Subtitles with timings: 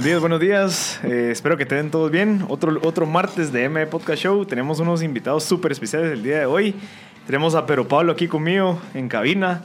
[0.00, 1.00] Buenos días, buenos días.
[1.04, 2.46] Eh, espero que estén todos bien.
[2.48, 4.46] Otro, otro martes de M Podcast Show.
[4.46, 6.74] Tenemos unos invitados súper especiales el día de hoy.
[7.26, 9.60] Tenemos a Pero Pablo aquí conmigo en cabina.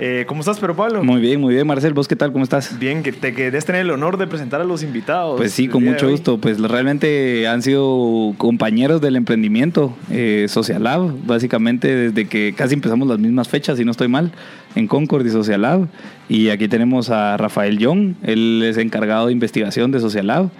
[0.00, 1.02] Eh, ¿Cómo estás, Pero Pablo?
[1.02, 1.92] Muy bien, muy bien, Marcel.
[1.92, 2.30] ¿Vos qué tal?
[2.30, 2.78] ¿Cómo estás?
[2.78, 5.36] Bien, que te querés tener el honor de presentar a los invitados.
[5.36, 6.38] Pues sí, con mucho gusto.
[6.38, 13.08] Pues realmente han sido compañeros del emprendimiento eh, Social Lab, básicamente desde que casi empezamos
[13.08, 14.30] las mismas fechas, si no estoy mal,
[14.76, 15.88] en Concord y Social Lab.
[16.28, 20.50] Y aquí tenemos a Rafael Young, él es encargado de investigación de Social Lab.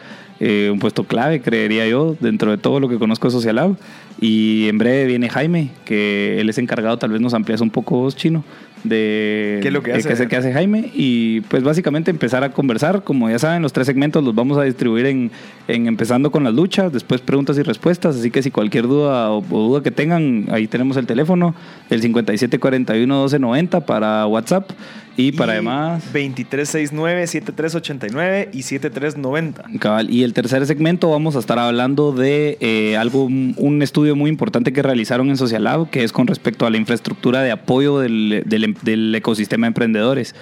[0.41, 3.77] Eh, un puesto clave, creería yo, dentro de todo lo que conozco de Social Lab.
[4.21, 7.99] Y en breve viene Jaime, que él es encargado, tal vez nos amplias un poco
[7.99, 8.45] vos, Chino,
[8.85, 10.29] de ¿Qué es lo que hace?
[10.29, 13.03] que hace Jaime y pues básicamente empezar a conversar.
[13.05, 15.31] Como ya saben, los tres segmentos los vamos a distribuir en,
[15.67, 18.17] en empezando con las luchas, después preguntas y respuestas.
[18.17, 21.55] Así que si cualquier duda o, o duda que tengan, ahí tenemos el teléfono,
[21.91, 24.71] el 5741-1290 para WhatsApp
[25.19, 26.03] y para además...
[26.15, 29.65] 2369-7389 y 7390.
[29.79, 30.11] Cabal.
[30.11, 34.73] Y el tercer segmento vamos a estar hablando de eh, algo, un estudio muy importante
[34.73, 38.43] que realizaron en Social Lab, que es con respecto a la infraestructura de apoyo del,
[38.47, 40.35] del, del ecosistema de emprendedores.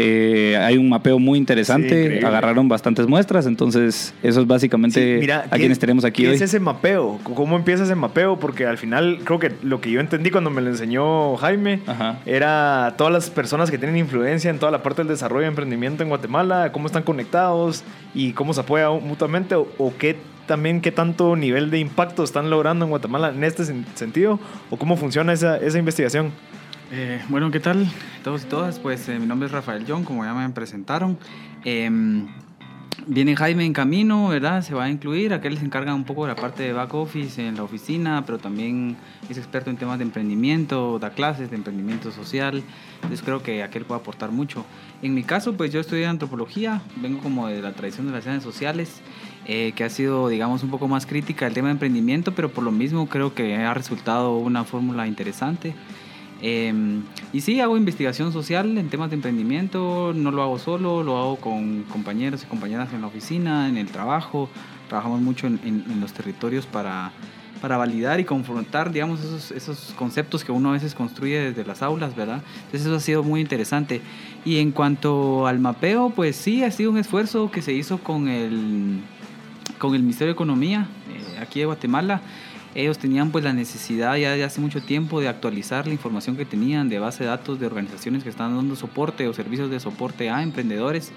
[0.00, 5.20] Eh, hay un mapeo muy interesante, Sí, agarraron bastantes muestras, entonces eso es básicamente Sí,
[5.20, 6.34] mira, a ¿qué- quienes tenemos aquí ¿qué hoy.
[6.36, 7.18] es ese mapeo?
[7.24, 8.38] ¿Cómo empieza ese mapeo?
[8.38, 12.20] Porque al final creo que lo que yo entendí cuando me lo enseñó Jaime Ajá.
[12.26, 16.02] era todas las personas que tienen influencia en toda la parte del desarrollo de emprendimiento
[16.02, 21.36] en Guatemala, cómo están conectados y cómo se apoyan mutuamente o, qué también qué tanto
[21.36, 24.40] nivel de impacto están logrando en Guatemala en este sen- sentido
[24.70, 26.32] o cómo funciona esa, esa investigación.
[26.90, 27.86] Eh, bueno, ¿qué tal
[28.24, 28.78] todos y todas?
[28.78, 31.18] Pues eh, mi nombre es Rafael John, como ya me presentaron.
[31.64, 32.28] Em,
[33.08, 34.62] viene Jaime en camino, ¿verdad?
[34.62, 35.32] Se va a incluir.
[35.32, 38.38] Aquel se encarga un poco de la parte de back office en la oficina, pero
[38.38, 38.96] también
[39.28, 42.62] es experto en temas de emprendimiento, da clases de emprendimiento social.
[42.96, 44.64] Entonces creo que aquel puede aportar mucho.
[45.02, 48.44] En mi caso, pues yo estudié antropología, vengo como de la tradición de las ciencias
[48.44, 49.00] sociales.
[49.50, 52.62] eh, que ha sido, digamos, un poco más crítica el tema de emprendimiento, pero por
[52.62, 55.74] lo mismo creo que ha resultado una fórmula interesante.
[56.40, 56.72] Eh,
[57.32, 61.36] y sí, hago investigación social en temas de emprendimiento, no lo hago solo, lo hago
[61.36, 64.48] con compañeros y compañeras en la oficina, en el trabajo,
[64.88, 67.10] trabajamos mucho en, en- en los territorios para,
[67.60, 71.82] para validar y confrontar, digamos, esos, esos conceptos que uno a veces construye desde las
[71.82, 72.40] aulas, ¿verdad?
[72.66, 74.00] Entonces eso ha sido muy interesante.
[74.44, 78.28] Y en cuanto al mapeo, pues sí, ha sido un esfuerzo que se hizo con
[78.28, 79.00] el,
[79.78, 82.20] con el Ministerio de Economía eh, aquí de Guatemala
[82.78, 86.44] ellos tenían pues la necesidad ya de hace mucho tiempo de actualizar la información que
[86.44, 90.30] tenían de base de datos de organizaciones que están dando soporte o servicios de soporte
[90.30, 91.10] a emprendedores.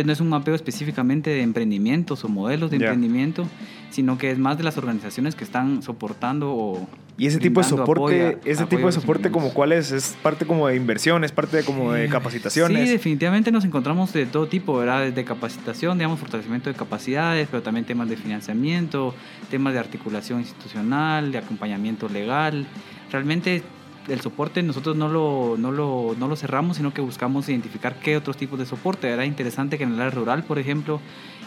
[0.00, 2.86] Entonces no es un mapeo específicamente de emprendimientos o modelos de Ya.
[2.86, 3.46] emprendimiento,
[3.90, 7.66] sino que es más de las organizaciones que están soportando o Y ese tipo de
[7.66, 11.32] soporte, apoyo ese tipo de soporte como cuál es, es parte como de inversión, es
[11.32, 12.86] parte de como de capacitaciones.
[12.86, 15.02] Sí, definitivamente nos encontramos de todo tipo, ¿verdad?
[15.02, 19.14] Desde capacitación, digamos, fortalecimiento de capacidades, pero también temas de financiamiento,
[19.50, 22.66] temas de articulación institucional, de acompañamiento legal.
[23.10, 23.62] Realmente
[24.08, 28.16] el soporte nosotros no lo, no lo, no lo cerramos, sino que buscamos identificar qué
[28.16, 29.08] otros tipos de soporte.
[29.08, 31.00] Era interesante que en el área rural, por ejemplo,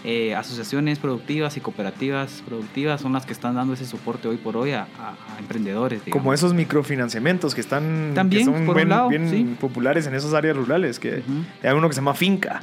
[0.03, 4.57] eh, asociaciones productivas y cooperativas productivas son las que están dando ese soporte hoy por
[4.57, 6.03] hoy a, a- a emprendedores.
[6.05, 6.21] digamos.
[6.21, 9.55] Como esos microfinanciamientos que están También, que son por un bien, lado, bien sí.
[9.59, 11.23] populares en esas áreas rurales, que
[11.63, 12.61] hay uno que se llama Finca,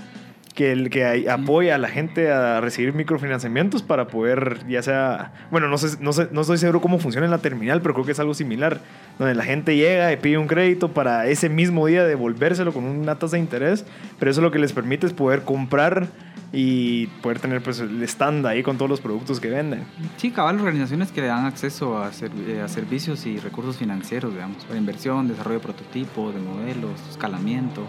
[0.58, 5.68] que el que apoya a la gente a recibir microfinanciamientos para poder, ya sea, bueno,
[5.68, 8.10] no sé, no sé, no estoy seguro cómo funciona en la terminal, pero creo que
[8.10, 8.80] es algo similar,
[9.20, 13.14] donde la gente llega y pide un crédito para ese mismo día devolvérselo con una
[13.20, 13.84] tasa de interés,
[14.18, 16.08] pero eso lo que les permite es poder comprar
[16.52, 19.84] y poder tener pues el stand ahí con todos los productos que venden.
[20.16, 24.32] Sí, cabal, organizaciones que le dan acceso a, ser- eh, a servicios y recursos financieros,
[24.32, 27.82] digamos, para inversión, desarrollo de prototipos, de modelos, escalamiento,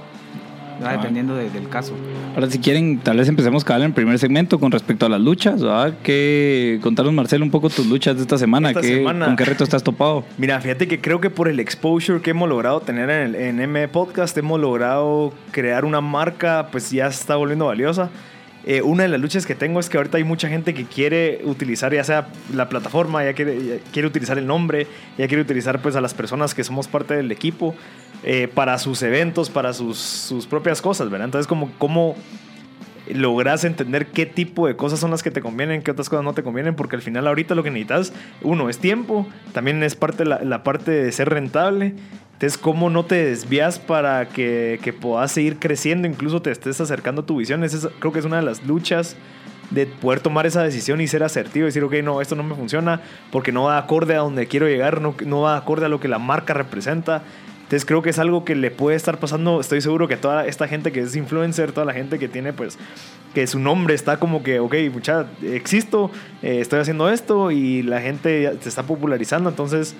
[0.79, 0.97] Cabal.
[0.97, 1.93] dependiendo de- del caso.
[2.35, 5.19] Ahora, si quieren, tal vez empecemos cabal en el primer segmento con respecto a las
[5.21, 5.61] luchas.
[5.61, 5.93] ¿verdad?
[6.03, 8.69] Que contanos, Marcelo, un poco tus luchas de esta semana.
[8.69, 9.25] Esta ¿Qué- semana.
[9.25, 10.23] ¿Con qué reto estás topado?
[10.37, 13.59] Mira, fíjate que creo que por el exposure que hemos logrado tener en, el, en
[13.61, 18.09] M Podcast, hemos logrado crear una marca, pues ya se está volviendo valiosa.
[18.65, 21.41] Eh, una de las luchas que tengo es que ahorita hay mucha gente que quiere
[21.45, 24.85] utilizar ya sea la plataforma, ya quiere, quiere utilizar el nombre,
[25.17, 27.73] ya quiere utilizar pues a las personas que somos parte del equipo
[28.23, 31.25] eh, para sus eventos, para sus, sus propias cosas, ¿verdad?
[31.25, 32.15] Entonces como
[33.13, 36.33] logras entender qué tipo de cosas son las que te convienen, qué otras cosas no
[36.33, 40.25] te convienen, porque al final ahorita lo que necesitas, uno, es tiempo, también es parte
[40.25, 41.95] la parte de ser rentable.
[42.39, 46.07] Entonces, ¿cómo no te desvías para que, que puedas seguir creciendo?
[46.07, 47.65] Incluso te estés acercando a tu visión.
[47.65, 49.17] Esa creo que es una de las luchas
[49.71, 53.01] de poder tomar esa decisión y ser asertivo decir, ok, no, esto no me funciona
[53.29, 56.07] porque no va acorde a donde quiero llegar, no, no va acorde a lo que
[56.07, 57.23] la marca representa.
[57.63, 60.65] Entonces creo que es algo que le puede estar pasando, estoy seguro que toda esta
[60.69, 62.79] gente que es influencer, toda la gente que tiene pues,
[63.33, 66.09] que su nombre está como que, ok, mucha, existo,
[66.41, 69.93] eh, estoy haciendo esto y la gente se está popularizando, entonces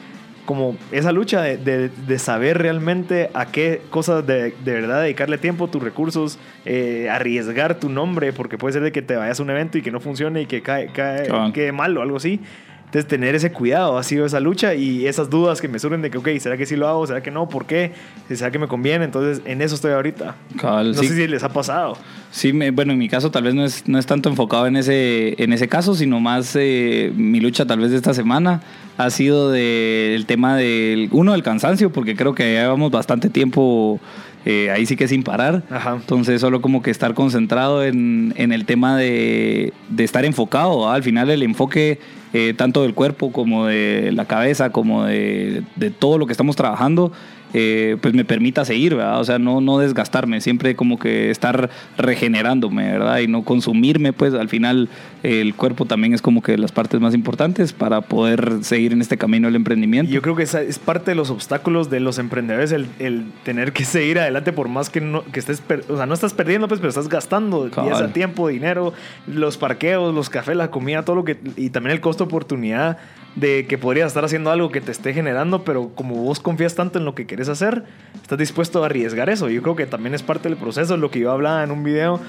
[0.49, 5.37] como esa lucha de, de, de, saber realmente a qué cosas de, de verdad dedicarle
[5.37, 9.43] tiempo, tus recursos, eh, arriesgar tu nombre, porque puede ser de que te vayas a
[9.43, 12.39] un evento y que no funcione y que cae, cae, quede mal o algo así.
[12.89, 16.09] Entonces, tener ese cuidado ha sido esa lucha y esas dudas que me surgen de
[16.09, 17.05] que, ok, ¿será que sí lo hago?
[17.05, 17.47] ¿Será que no?
[17.47, 17.91] ¿Por qué?
[18.33, 19.05] ¿Será que me conviene?
[19.05, 20.35] Entonces, en eso estoy ahorita.
[20.59, 21.07] Cabal, No sí.
[21.07, 21.95] sé si les ha pasado.
[22.31, 24.75] Sí, me- bueno, en mi caso tal vez no es, no es tanto enfocado en
[24.75, 28.61] ese, en ese caso, sino más eh, mi lucha tal vez de esta semana
[28.97, 33.99] ha sido del tema del, uno, del cansancio, porque creo que llevamos bastante tiempo
[34.45, 35.63] eh, ahí sí que sin parar.
[35.69, 35.97] Ajá.
[35.99, 40.81] Entonces solo como que estar concentrado en, en el tema de, de estar enfocado.
[40.81, 40.95] ¿va?
[40.95, 41.99] Al final el enfoque
[42.33, 46.55] eh, tanto del cuerpo como de la cabeza, como de, de todo lo que estamos
[46.55, 47.11] trabajando,
[47.53, 49.19] eh, pues me permita seguir, ¿verdad?
[49.19, 53.19] O sea, no, no desgastarme, siempre como que estar regenerándome, ¿verdad?
[53.19, 54.89] Y no consumirme, pues al final
[55.23, 59.17] el cuerpo también es como que las partes más importantes para poder seguir en este
[59.17, 60.11] camino del emprendimiento.
[60.11, 63.73] Yo creo que esa es parte de los obstáculos de los emprendedores, el, el tener
[63.73, 66.79] que seguir adelante por más que, no, que estés, o sea, no estás perdiendo, pues,
[66.79, 68.93] pero estás gastando, sea tiempo, dinero,
[69.27, 72.97] los parqueos, los cafés, la comida, todo lo que, y también el costo de oportunidad
[73.35, 76.99] de que podrías estar haciendo algo que te esté generando, pero como vos confías tanto
[76.99, 77.83] en lo que quieres hacer,
[78.21, 79.49] estás dispuesto a arriesgar eso.
[79.49, 82.19] Yo creo que también es parte del proceso, lo que yo hablaba en un video,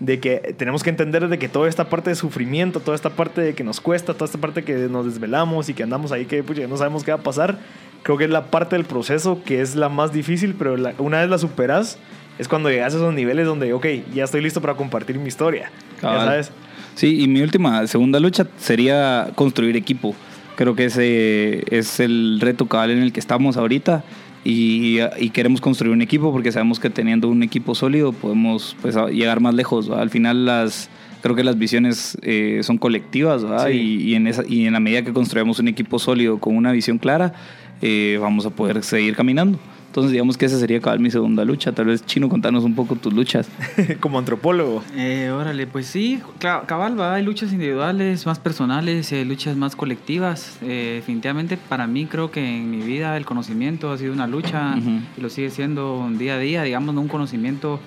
[0.00, 3.40] de que tenemos que entender de que toda esta parte de sufrimiento, toda esta parte
[3.40, 6.42] de que nos cuesta, toda esta parte que nos desvelamos y que andamos ahí que
[6.42, 7.58] pucha, no sabemos qué va a pasar,
[8.02, 11.20] creo que es la parte del proceso que es la más difícil, pero la- una
[11.20, 11.98] vez la superas,
[12.38, 15.70] es cuando llegas a esos niveles donde, ok, ya estoy listo para compartir mi historia.
[16.02, 16.52] Ya sabes.
[16.94, 20.14] Sí, y mi última, segunda lucha sería construir equipo.
[20.58, 24.02] Creo que ese es el reto cabal en el que estamos ahorita
[24.42, 28.96] y, y queremos construir un equipo porque sabemos que teniendo un equipo sólido podemos pues,
[29.12, 29.88] llegar más lejos.
[29.88, 30.02] ¿va?
[30.02, 30.90] Al final las,
[31.22, 33.68] creo que las visiones eh, son colectivas ¿va?
[33.68, 33.70] Sí.
[33.70, 36.72] y, y en esa, y en la medida que construyamos un equipo sólido con una
[36.72, 37.34] visión clara,
[37.80, 39.60] eh, vamos a poder seguir caminando.
[39.88, 41.72] Entonces digamos que esa sería cabal mi segunda lucha.
[41.72, 43.48] Tal vez Chino, contanos un poco tus luchas.
[44.00, 44.84] como antropólogo.
[44.94, 50.58] Eh, órale, pues sí, cabal, va, hay luchas individuales más personales, hay luchas más colectivas.
[50.62, 54.76] Eh, definitivamente para mí creo que en mi vida el conocimiento ha sido una lucha
[55.16, 57.80] y lo sigue siendo día a día, digamos, no un conocimiento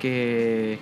[0.00, 0.78] que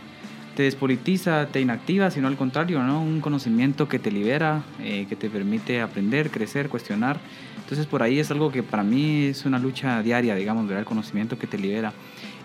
[0.54, 3.02] te despolitiza, te inactiva, sino al contrario, ¿no?
[3.02, 7.18] Un conocimiento que te libera, eh, que te permite aprender, crecer, cuestionar.
[7.64, 10.80] Entonces por ahí es algo que para mí es una lucha diaria, digamos, ¿verdad?
[10.80, 11.92] el conocimiento que te libera.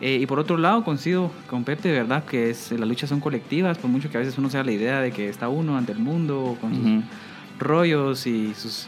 [0.02, 2.24] Eh, y por otro lado, coincido con Pepe, ¿verdad?
[2.24, 5.02] Que es, las luchas son colectivas, por mucho que a veces uno sea la idea
[5.02, 7.02] de que está uno ante el mundo, con sus Ujú.
[7.60, 8.88] rollos y sus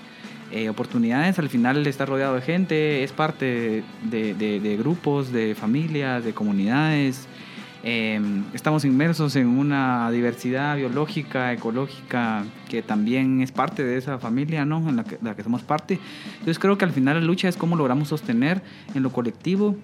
[0.54, 5.54] eh, oportunidades, al final está rodeado de gente, es parte de, de- de grupos, de
[5.56, 7.28] familias, de comunidades.
[7.84, 8.22] Eh,
[8.54, 14.88] estamos inmersos en una diversidad biológica, ecológica, que también es parte de esa familia, ¿no?
[14.90, 16.00] En la que, la que somos parte.
[16.34, 18.62] Entonces creo que al final la lucha es cómo logramos sostener
[18.94, 19.76] en lo colectivo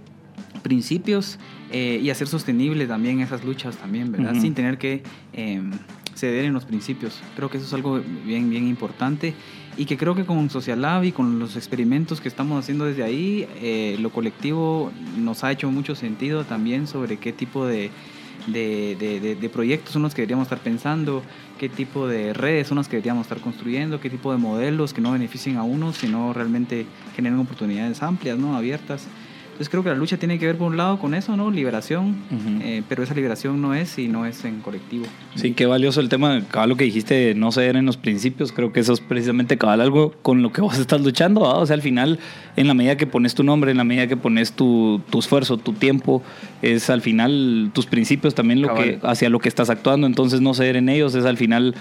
[0.61, 1.39] principios
[1.71, 4.33] eh, y hacer sostenible también esas luchas también, ¿verdad?
[4.33, 4.41] Ujú.
[4.41, 5.61] Sin tener que eh,
[6.17, 7.21] ceder en los principios.
[7.35, 9.33] Creo que eso es algo bien, bien importante
[9.77, 13.03] y que creo que con Social Lab y con los experimentos que estamos haciendo desde
[13.03, 17.91] ahí, eh, lo colectivo nos ha hecho mucho sentido también sobre qué tipo de,
[18.47, 21.21] de, proyectos son los que deberíamos estar pensando,
[21.59, 25.01] qué tipo de redes son las que deberíamos estar construyendo, qué tipo de modelos que
[25.01, 28.57] no beneficien a unos, sino realmente generen oportunidades amplias, ¿no?
[28.57, 29.07] abiertas.
[29.57, 31.49] Entonces creo que la lucha tiene que ver por un lado con eso, ¿no?
[31.49, 32.15] Liberación,
[32.61, 35.07] eh, pero esa liberación no es si no es en colectivo.
[35.33, 38.51] Sí, qué valioso el tema, cabal, lo que dijiste de no ceder en los principios.
[38.51, 41.41] Creo que eso es precisamente cabal algo con lo que vos estás luchando.
[41.41, 41.55] ¿va?
[41.55, 42.19] O sea, al final,
[42.55, 45.57] en la medida que pones tu nombre, en la medida que pones tu, tu esfuerzo,
[45.57, 46.21] tu tiempo,
[46.61, 50.05] es al final tus principios también lo que, hacia lo que estás actuando.
[50.05, 51.73] Entonces, no ceder en ellos es al final.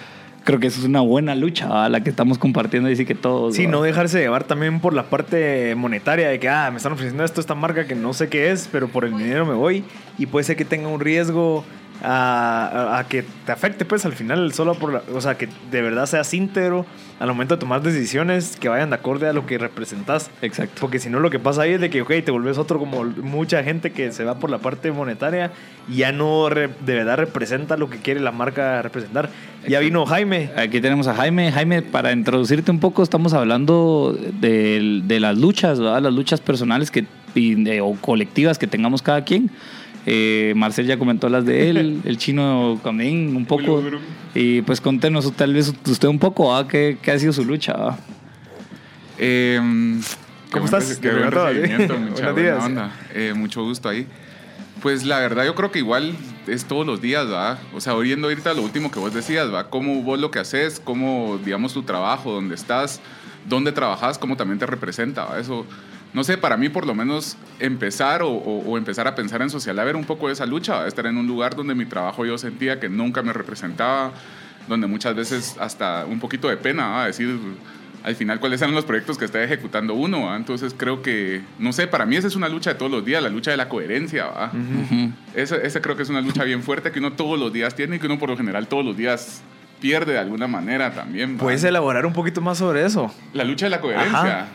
[0.47, 1.89] Creo que eso es una buena lucha, ¿va?
[1.89, 3.57] la que estamos compartiendo y sí que todos.
[3.57, 3.73] Sí, ¿va?
[3.73, 7.41] no dejarse llevar también por la parte monetaria de que, ah, me están ofreciendo esto,
[7.41, 9.83] esta marca que no sé qué es, pero por el dinero me voy.
[10.19, 11.65] Y puede ser que tenga un riesgo
[12.03, 15.83] a, a- que te afecte, pues al final, solo por la, o sea, que de
[15.83, 16.85] verdad seas íntegro
[17.19, 20.31] al momento de tomar decisiones que vayan de acorde a lo que representas.
[20.43, 20.75] Exacto.
[20.81, 23.05] Porque si no, lo que pasa ahí es de que, ok, te volvés otro como
[23.05, 25.51] mucha gente que se va por la parte monetaria
[25.89, 29.31] y ya no re- de verdad representa lo que quiere la marca representar.
[29.67, 30.51] Ya vino Jaime.
[30.57, 31.51] Aquí tenemos a Jaime.
[31.53, 36.03] Jaime, para introducirte un poco, estamos hablando de, de las luchas, ¿verdad?
[36.03, 39.51] las luchas personales que, y de- o colectivas que tengamos cada quien.
[40.09, 43.83] Eh, Marcel ya comentó las de él, el chino también un poco.
[44.35, 46.67] Y pues contenos tal vez usted un poco, ¿ah?
[46.69, 47.75] ¿Qué, qué ha sido su lucha?
[47.77, 47.99] ah?
[49.19, 49.61] Eh,
[50.51, 50.99] ¿Cómo estás?
[50.99, 52.01] Qué buen Primero, recibimiento, ¿sí?
[52.01, 52.65] mucha Buenos buena días.
[52.65, 52.93] onda.
[53.15, 54.07] Eh, mucho gusto ahí.
[54.83, 56.15] Pues la verdad yo creo que igual
[56.47, 57.59] es todos los días, ¿va?
[57.75, 59.71] O sea, oyendo ahorita lo último que vos decías, ¿va?
[59.71, 63.01] Cómo vos lo que haces, cómo, digamos, tu trabajo, dónde estás,
[63.49, 65.41] dónde trabajas, cómo también te representa, ¿va?
[65.41, 65.67] Eso,
[66.17, 69.51] no sé, para mí por lo menos empezar o, o- o empezar a pensar en
[69.51, 70.87] Social Lab era un poco de esa lucha.
[70.87, 74.13] Estar en un lugar donde mi trabajo yo sentía que nunca me representaba,
[74.67, 77.07] donde muchas veces hasta un poquito de pena, ¿va?
[77.07, 77.39] Decir
[78.03, 80.27] al final cuáles eran los proyectos que está ejecutando uno.
[80.27, 80.37] ¿va?
[80.37, 83.23] Entonces creo que, no sé, para mí esa es una lucha de todos los días,
[83.23, 84.25] la lucha de la coherencia.
[84.27, 84.53] ¿va?
[85.35, 87.97] Esa, esa creo que es una lucha bien fuerte que uno todos los días tiene
[87.97, 89.43] y que uno por lo general todos los días
[89.81, 91.37] pierde de alguna manera también.
[91.37, 91.41] ¿va?
[91.41, 93.13] ¿Puedes elaborar un poquito más sobre eso?
[93.35, 94.19] La lucha de la coherencia.
[94.21, 94.47] Ajá.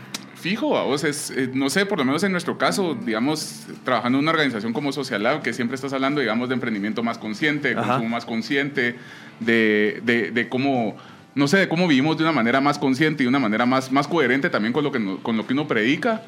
[0.42, 4.18] Fijo, a vos es, eh, no sé, por lo menos en nuestro caso, digamos, trabajando
[4.18, 7.70] en una organización como Social Lab, que siempre estás hablando, digamos, de emprendimiento más consciente,
[7.70, 7.88] de Ajá.
[7.88, 8.96] consumo más consciente,
[9.40, 10.98] de, de, de cómo,
[11.36, 13.92] no sé, de cómo vivimos de una manera más consciente y de una manera más,
[13.92, 16.24] más coherente también con lo que, no- con lo que uno predica.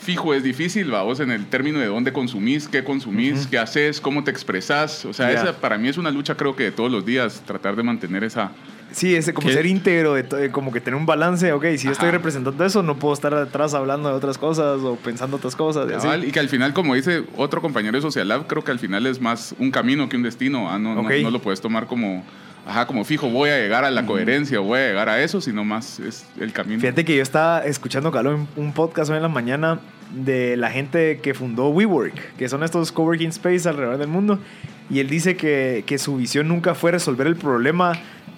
[0.00, 4.00] Fijo, es difícil, va, vos en el término de dónde consumís, qué consumís, qué haces,
[4.00, 5.04] cómo te expresás.
[5.04, 7.74] O sea, esa para mí es una lucha, creo que de todos los días, tratar
[7.76, 8.52] de mantener esa,
[8.92, 9.54] Sí, ese como ¿Qué?
[9.54, 11.52] ser íntegro, de de como que tener un balance.
[11.52, 14.96] Ok, si yo estoy representando eso, no puedo estar atrás hablando de otras cosas o
[14.96, 15.88] pensando otras cosas.
[15.90, 16.02] y así.
[16.06, 18.78] Cabal, y que al final, como dice otro compañero de Social Lab, creo que al
[18.78, 20.70] final es más un camino que un destino.
[20.70, 20.78] ¿ah?
[20.78, 22.24] No, no- lo puedes tomar como,
[22.66, 25.64] ajá, como fijo, voy a llegar a la coherencia, voy a llegar a eso, sino
[25.64, 26.80] más es el camino.
[26.80, 28.12] Fíjate que yo estaba escuchando,
[28.56, 29.80] un podcast hoy en la mañana
[30.14, 34.38] de la gente que fundó WeWork, que son estos coworking space alrededor del mundo.
[34.90, 37.92] Y él dice que, que su visión nunca fue resolver el problema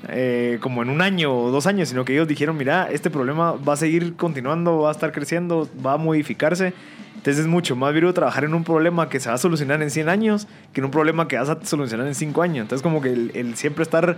[0.09, 3.53] eh, como en un año o dos años, sino que ellos dijeron, mira, este problema
[3.53, 6.73] va a seguir continuando, va a estar creciendo, va a modificarse.
[7.17, 9.91] Entonces es mucho más vivo trabajar en un problema que se va a solucionar en
[9.91, 12.63] 100 años que en un problema que vas a solucionar en 5 años.
[12.63, 14.17] Entonces como que el, el siempre estar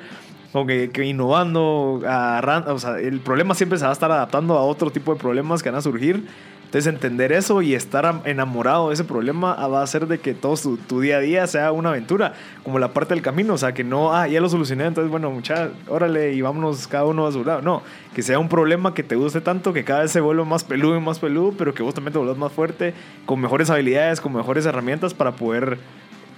[0.53, 4.57] como que, que innovando, agarrando, o sea, el problema siempre se va a estar adaptando
[4.57, 6.27] a otro tipo de problemas que van a surgir.
[6.73, 10.21] Entonces entender eso y estar am- enamorado de ese problema ah, va a hacer de
[10.21, 12.33] que todo tu, tu día a día sea una aventura,
[12.65, 15.31] como la parte del camino, o sea, que no, ah, ya lo solucioné, entonces bueno,
[15.31, 17.61] mucha, órale y vámonos cada uno a su lado.
[17.61, 17.83] No,
[18.15, 20.97] que sea un problema que te guste tanto, que cada vez se vuelva más peludo
[20.97, 22.95] y más peludo, pero que vos también te vuelvas más fuerte,
[23.27, 25.77] con mejores habilidades, con mejores herramientas para poder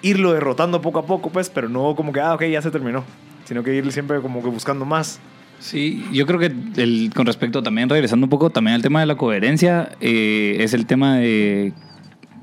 [0.02, 3.04] irlo derrotando poco a poco, pues, pero no como que, ah, ok, ya se terminó,
[3.44, 5.20] sino que ir siempre como que buscando más.
[5.64, 9.06] Sí, yo creo que el, con respecto también, regresando un poco también al tema de
[9.06, 11.72] la coherencia, eh, es el tema de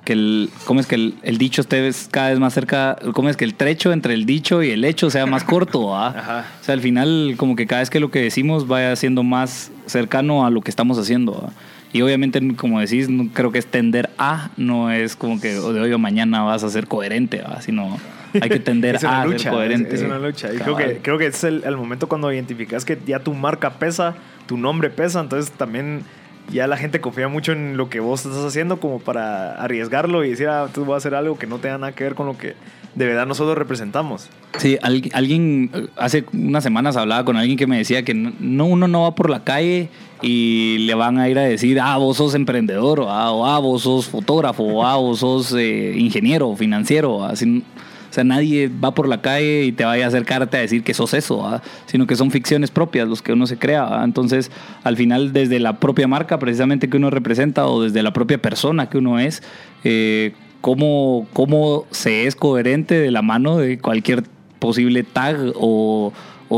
[0.03, 3.37] que el, cómo es que el, el dicho esté cada vez más cerca, cómo es
[3.37, 6.07] que el trecho entre el dicho y el hecho sea más corto, ¿ah?
[6.17, 6.45] Ajá.
[6.59, 9.71] O sea, al final como que cada vez que lo que decimos vaya siendo más
[9.85, 11.51] cercano a lo que estamos haciendo, ¿ah?
[11.93, 15.59] Y obviamente, como decís, no, creo que es tender a, no es como que de
[15.59, 17.97] hoy o mañana vas a ser coherente, sino
[18.39, 19.95] hay que tender es una a lucha, ser coherente.
[19.95, 20.53] Es, es una lucha.
[20.53, 23.71] Y creo que, creo que es el, el momento cuando identificas que ya tu marca
[23.71, 24.15] pesa,
[24.47, 26.03] tu nombre pesa, entonces también
[26.51, 30.29] ya la gente confía mucho en lo que vos estás haciendo como para arriesgarlo y
[30.31, 32.37] decir, ah, tú voy a hacer algo que no tenga nada que ver con lo
[32.37, 32.55] que
[32.95, 34.29] de verdad nosotros representamos.
[34.57, 38.65] Sí, al- alguien eh, hace unas semanas hablaba con alguien que me decía que no-
[38.65, 39.89] uno no va por la calle
[40.21, 43.83] y le van a ir a decir, ah, vos sos emprendedor, o ah, ah, vos
[43.83, 47.63] sos fotógrafo, o ah, vos sos eh, ingeniero, financiero, así.
[48.09, 50.93] O sea, nadie va por la calle y te vaya a acercarte a decir que
[50.93, 54.01] sos eso, sino que son ficciones propias los que uno se crea.
[54.03, 54.51] Entonces,
[54.83, 58.89] al final, desde la propia marca precisamente que uno representa o desde la propia persona
[58.89, 59.41] que uno es,
[59.85, 64.23] eh, cómo, cómo se es coherente de la mano de cualquier
[64.59, 66.11] posible tag o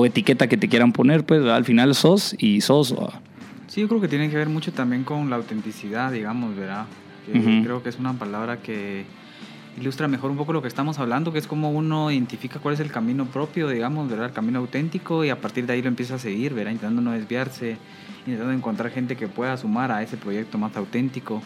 [0.06, 2.96] etiqueta que te quieran poner, pues al final sos y sos.
[3.74, 6.86] Sí, yo creo que tiene que ver mucho también con la autenticidad, digamos, ¿verdad?
[7.26, 7.64] Que.
[7.64, 9.04] Creo que es una palabra que
[9.82, 12.80] ilustra mejor un poco lo que estamos hablando, que es como uno identifica cuál es
[12.82, 14.28] el camino propio, digamos, ¿verdad?
[14.28, 16.72] El camino auténtico y a partir de ahí lo empieza a seguir, ¿verdad?
[16.72, 17.78] Intentando no desviarse,
[18.28, 21.42] intentando encontrar gente que pueda sumar a ese proyecto más auténtico.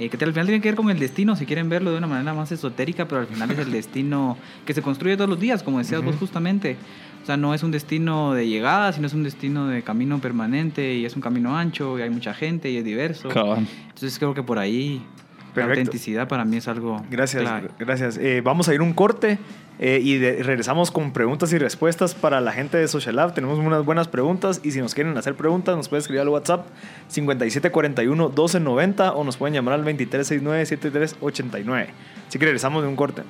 [0.00, 2.08] Eh, que al final tiene que ver con el destino, si quieren verlo de una
[2.08, 5.62] manera más esotérica, pero al final es el destino que se construye todos los días,
[5.62, 6.76] como decías vos justamente.
[7.28, 11.04] Sea, no es un destino de llegada, sino es un destino de camino permanente y
[11.04, 13.28] es un camino ancho y hay mucha gente y es diverso.
[13.28, 13.66] Cabal.
[13.88, 15.02] Entonces creo que por ahí...
[15.54, 15.80] Perfecto.
[15.80, 17.68] autenticidad para mí es algo Gracias, clave.
[17.78, 18.16] gracias.
[18.18, 19.38] Eh, vamos a ir un corte
[19.78, 23.34] eh, y de- regresamos con preguntas y respuestas para la gente de Social Lab.
[23.34, 26.66] Tenemos unas buenas preguntas y si nos quieren hacer preguntas nos pueden escribir al WhatsApp
[27.12, 31.86] 5741-1290 o nos pueden llamar al 2369-7389.
[32.28, 33.22] Así que regresamos de un corte.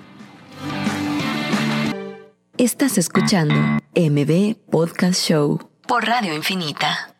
[2.58, 3.54] Estás escuchando
[3.94, 7.17] MB Podcast Show por Radio Infinita.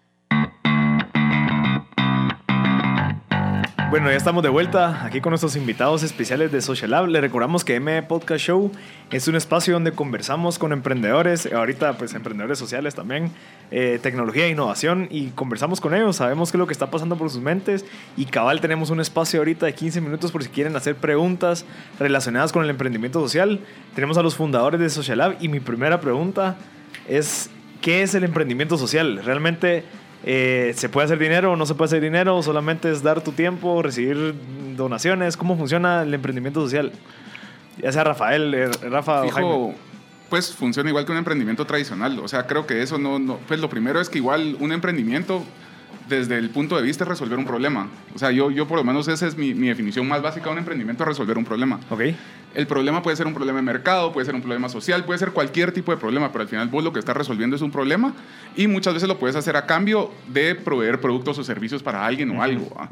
[3.90, 7.06] Bueno, ya estamos de vuelta aquí con nuestros invitados especiales de Social Lab.
[7.06, 8.70] Le recordamos que M Podcast Show
[9.10, 13.32] es un espacio donde conversamos con emprendedores, ahorita pues emprendedores sociales también,
[13.70, 17.16] eh, tecnología e innovación y conversamos con ellos, sabemos qué es lo que está pasando
[17.16, 20.76] por sus mentes y cabal tenemos un espacio ahorita de 15 minutos por si quieren
[20.76, 21.64] hacer preguntas
[21.98, 23.60] relacionadas con el emprendimiento social.
[23.94, 26.58] Tenemos a los fundadores de Social Lab y mi primera pregunta
[27.08, 27.48] es,
[27.80, 29.22] ¿qué es el emprendimiento social?
[29.24, 29.84] ¿Realmente
[30.24, 32.42] eh, se puede hacer dinero o no se puede hacer dinero?
[32.42, 34.34] ¿Solamente es dar tu tiempo, recibir
[34.76, 35.36] donaciones?
[35.36, 36.92] ¿Cómo funciona el emprendimiento social?
[37.78, 39.50] Ya sea Rafael, eh, Rafa o Jaime.
[39.50, 39.74] Fijo,
[40.28, 42.18] pues funciona igual que un emprendimiento tradicional.
[42.18, 43.38] O sea, creo que eso no, no.
[43.48, 45.42] Pues lo primero es que igual un emprendimiento,
[46.08, 47.88] desde el punto de vista, es resolver un problema.
[48.14, 50.52] O sea, yo, yo por lo menos esa es mi, mi definición más básica de
[50.52, 51.80] un emprendimiento, resolver un problema.
[51.90, 52.00] Ok.
[52.54, 55.32] El problema puede ser un problema de mercado, puede ser un problema social, puede ser
[55.32, 58.14] cualquier tipo de problema, pero al final vos lo que estás resolviendo es un problema
[58.56, 62.30] y muchas veces lo puedes hacer a cambio de proveer productos o servicios para alguien
[62.30, 62.74] o algo.
[62.74, 62.88] ¿va?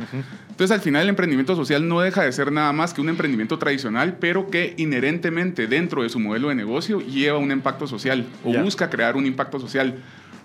[0.50, 3.58] Entonces al final el emprendimiento social no deja de ser nada más que un emprendimiento
[3.58, 8.52] tradicional, pero que inherentemente dentro de su modelo de negocio lleva un impacto social o
[8.52, 8.62] Ya.
[8.62, 9.94] busca crear un impacto social.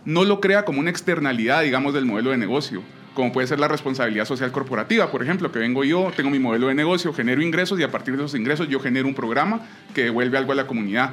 [0.05, 2.81] No lo crea como una externalidad, digamos, del modelo de negocio
[3.13, 6.67] como puede ser la responsabilidad social corporativa, por ejemplo, que vengo yo, tengo mi modelo
[6.67, 10.05] de negocio, genero ingresos y a partir de esos ingresos yo genero un programa que
[10.05, 11.12] devuelve algo a la comunidad.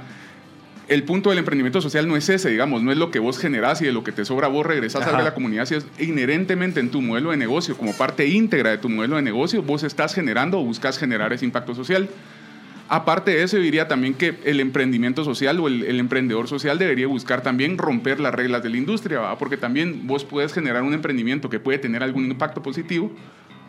[0.86, 3.82] El punto del emprendimiento social no es ese, digamos, no es lo que vos generás
[3.82, 5.18] y de lo que te sobra vos regresás Ajá.
[5.18, 8.78] a la comunidad, si es inherentemente en tu modelo de negocio, como parte íntegra de
[8.78, 12.08] tu modelo de negocio, vos estás generando o buscas generar ese impacto social.
[12.88, 16.78] Aparte de eso, yo diría también que el emprendimiento social o el, el emprendedor social
[16.78, 19.36] debería buscar también romper las reglas de la industria, ¿va?
[19.36, 23.12] porque también vos puedes generar un emprendimiento que puede tener algún impacto positivo,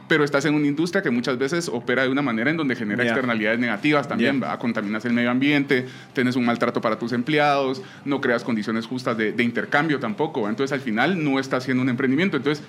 [0.07, 3.03] pero estás en una industria que muchas veces opera de una manera en donde genera
[3.03, 4.41] externalidades negativas también.
[4.41, 4.57] ¿va?
[4.57, 9.33] contaminas el medio ambiente, tienes un maltrato para tus empleados, no creas condiciones justas de,
[9.33, 10.49] de intercambio tampoco, ¿va?
[10.49, 12.65] entonces al final no estás haciendo un emprendimiento, entonces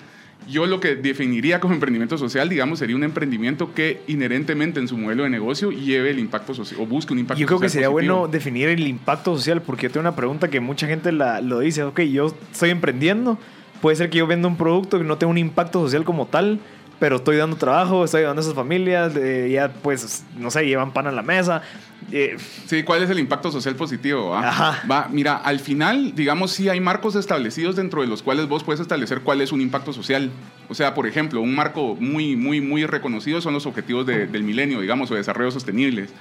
[0.47, 4.97] yo lo que definiría como emprendimiento social, digamos, sería un emprendimiento que inherentemente en su
[4.97, 7.83] modelo de negocio lleve el impacto social o busque un impacto Yo creo que social
[7.83, 8.17] sería positivo.
[8.17, 11.59] bueno definir el impacto social, porque yo tengo una pregunta que mucha gente la, lo
[11.59, 13.37] dice, ok, yo estoy emprendiendo,
[13.81, 16.59] puede ser que yo venda un producto que no tenga un impacto social como tal,
[17.01, 20.93] pero estoy dando trabajo, estoy ayudando a esas familias, eh, ya pues, no sé, llevan
[20.93, 21.63] pan a la mesa.
[22.11, 22.37] eh,
[22.67, 24.29] Sí, ¿cuál es el impacto social positivo?
[24.29, 24.47] va?
[24.47, 24.83] Ajá.
[24.89, 28.79] Va, mira, al final, digamos, sí hay marcos establecidos dentro de los cuales vos puedes
[28.79, 30.29] establecer cuál es un impacto social.
[30.69, 34.43] O sea, por ejemplo, un marco muy, muy, muy reconocido son los objetivos de- del
[34.43, 36.13] milenio, digamos, o de desarrollo sostenibles.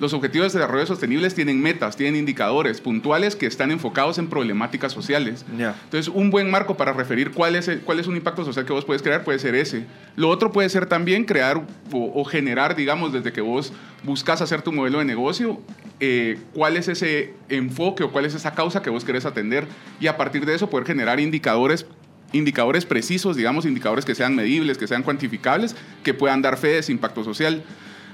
[0.00, 4.92] Los objetivos de desarrollo sostenibles tienen metas, tienen indicadores puntuales que están enfocados en problemáticas
[4.92, 5.44] sociales.
[5.58, 5.76] Ya.
[5.84, 8.72] Entonces, un buen marco para referir cuál es, el- cuál es un impacto social que
[8.72, 9.84] vos puedes crear puede ser ese.
[10.16, 11.58] Lo otro puede ser también crear
[11.92, 15.60] o, o generar, digamos, desde que vos buscas hacer tu modelo de negocio,
[16.00, 19.66] eh, cuál es ese enfoque o cuál es esa causa que vos querés atender
[20.00, 21.84] y a partir de eso poder generar indicadores
[22.32, 26.78] indicadores precisos, digamos, indicadores que sean medibles, que sean cuantificables, que puedan dar fe de
[26.78, 27.64] ese impacto social.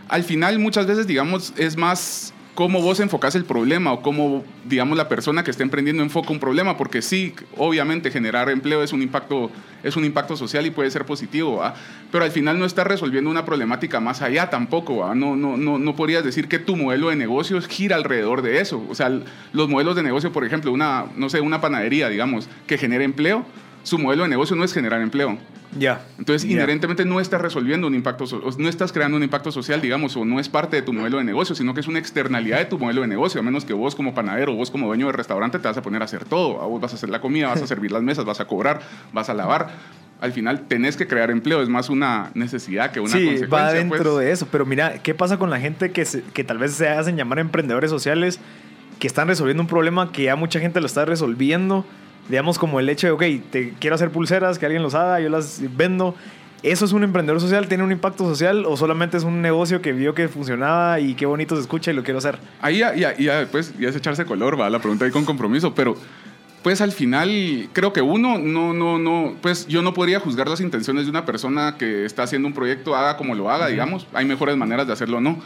[0.09, 4.97] Al final, muchas veces, digamos, es más cómo vos enfocás el problema o cómo, digamos,
[4.97, 9.03] la persona que está emprendiendo enfoca un problema, porque sí, obviamente generar empleo es un
[9.03, 9.51] impacto,
[9.85, 11.75] es un impacto social y puede ser positivo, ¿va?
[12.11, 15.15] pero al final no está resolviendo una problemática más allá tampoco, ¿va?
[15.15, 18.83] No, no, no, no podrías decir que tu modelo de negocios gira alrededor de eso.
[18.89, 19.13] O sea,
[19.53, 23.45] los modelos de negocio, por ejemplo, una, no sé, una panadería, digamos, que genere empleo,
[23.87, 25.39] su modelo de negocio no es generar empleo.
[25.79, 26.05] Ya.
[26.19, 26.55] Entonces, Ya.
[26.57, 30.25] inherentemente no estás resolviendo un impacto, so- no estás creando un impacto social, digamos, o
[30.25, 32.79] no es parte de tu modelo de negocio, sino que es una externalidad de tu
[32.79, 35.69] modelo de negocio, a menos que vos como panadero, vos como dueño de restaurante te
[35.69, 36.61] vas a poner a hacer todo.
[36.63, 38.81] A Vos vas a hacer la comida, vas a servir las mesas, vas a cobrar,
[39.13, 39.69] vas a lavar.
[40.21, 43.49] Al final tenés que crear empleo, es más una necesidad que una sí, consecuencia.
[43.67, 44.25] va dentro pues.
[44.25, 44.49] de eso.
[44.51, 47.39] Pero mira, ¿qué pasa con la gente que, se- que tal vez se hacen llamar
[47.39, 48.41] emprendedores sociales
[48.99, 51.85] que están resolviendo un problema que ya mucha gente lo está resolviendo?
[52.29, 55.29] Digamos, como el hecho de, ok, te quiero hacer pulseras, que alguien los haga, yo
[55.29, 56.15] las vendo.
[56.63, 57.69] ¿Eso es un emprendedor social?
[57.69, 58.65] ¿Tiene un impacto social?
[58.67, 61.95] ¿O solamente es un negocio que vio que funcionaba y qué bonito se escucha y
[61.95, 62.39] lo quiero hacer?
[62.61, 65.75] Ahí ya, ya, ya después ya es echarse color, va la pregunta ahí con compromiso,
[65.75, 65.97] pero
[66.67, 70.61] pues al final creo que uno no, no, no, pues yo no podría juzgar las
[70.61, 74.25] intenciones de una persona que está haciendo un proyecto, haga como lo haga, digamos, hay
[74.25, 75.39] mejores maneras de hacerlo o no.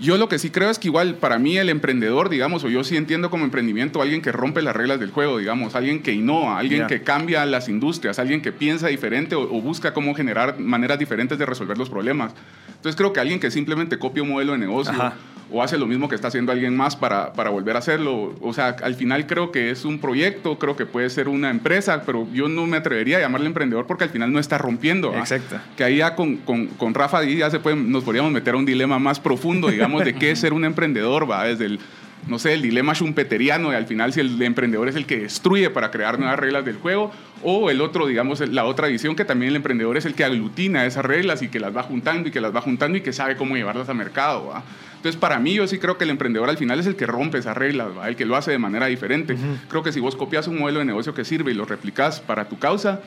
[0.00, 2.82] Yo lo que sí creo es que igual para mí el emprendedor, digamos, o yo
[2.82, 6.58] sí entiendo como emprendimiento alguien que rompe las reglas del juego, digamos, alguien que innova,
[6.58, 10.98] alguien que cambia las industrias, alguien que piensa diferente o, o busca cómo generar maneras
[10.98, 12.32] diferentes de resolver los problemas.
[12.68, 15.14] Entonces creo que alguien que simplemente copia un modelo de negocio Ajá.
[15.50, 18.52] O hace lo mismo que está haciendo alguien más para, para volver a hacerlo, o
[18.52, 22.26] sea, al final creo que es un proyecto, creo que puede ser una empresa, pero
[22.32, 25.12] yo no me atrevería a llamarle emprendedor porque al final no está rompiendo.
[25.12, 25.18] ¿va?
[25.18, 25.56] Exacto.
[25.76, 28.64] Que ahí ya con, con, con Rafa ya se puede, nos podríamos meter a un
[28.64, 31.80] dilema más profundo, digamos, de qué es ser un emprendedor, va, desde el
[32.26, 35.70] no sé, el dilema schumpeteriano y al final si el emprendedor es el que destruye
[35.70, 39.50] para crear nuevas reglas del juego o el otro, digamos, la otra visión que también
[39.50, 42.40] el emprendedor es el que aglutina esas reglas y que las va juntando y que
[42.40, 44.48] las va juntando y que sabe cómo llevarlas a mercado.
[44.48, 44.62] ¿va?
[45.04, 47.36] Entonces, para mí, yo sí creo que el emprendedor al final es el que rompe
[47.36, 48.08] esas reglas, ¿va?
[48.08, 49.36] el que lo hace de manera diferente.
[49.68, 52.48] Creo que si vos copias un modelo de negocio que sirve y lo replicas para
[52.48, 53.02] tu causa,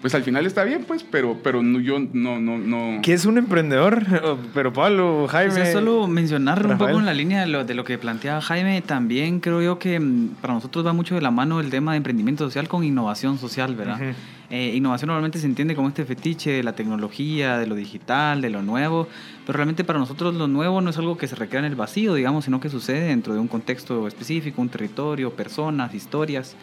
[0.00, 3.00] pues al final está bien, pues, pero, pero no, yo no, no, no.
[3.02, 4.04] ¿Qué es un emprendedor?
[4.24, 5.52] Oh, Pero Pablo, Jaime.
[5.52, 6.90] O sea, solo mencionar un Rafael.
[6.90, 9.98] poco en la línea de lo, de lo que planteaba Jaime, también creo yo que
[9.98, 13.38] mm, para nosotros va mucho de la mano el tema de emprendimiento social con innovación
[13.38, 14.14] social, ¿verdad?
[14.48, 18.50] Eh, innovación normalmente se entiende como este fetiche de la tecnología, de lo digital, de
[18.50, 19.08] lo nuevo,
[19.44, 22.14] pero realmente para nosotros lo nuevo no es algo que se recrea en el vacío,
[22.14, 26.54] digamos, sino que sucede dentro de un contexto específico, un territorio, personas, historias.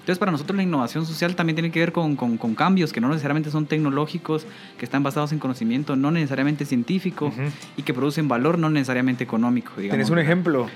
[0.00, 3.00] Entonces, para nosotros la innovación social también tiene que ver con, con- con cambios que
[3.00, 4.46] no necesariamente son tecnológicos,
[4.78, 7.42] que están basados en conocimiento no necesariamente científico Ujú.
[7.76, 9.72] y que producen valor no necesariamente económico.
[9.76, 10.68] Digamos, ¿Tenés un ejemplo?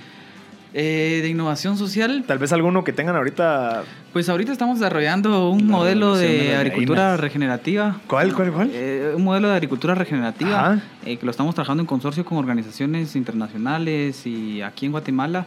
[0.77, 3.85] Eh, de innovación social, Tal vez alguno que tengan ahorita.
[4.13, 8.01] pues ahorita estamos desarrollando un modelo de de agricultura regenerativa.
[8.09, 8.71] ¿Cuál, cuál, cuál?
[8.73, 13.15] Eh, un modelo de agricultura regenerativa eh, que lo estamos trabajando en consorcio con organizaciones
[13.15, 15.47] internacionales y aquí en Guatemala.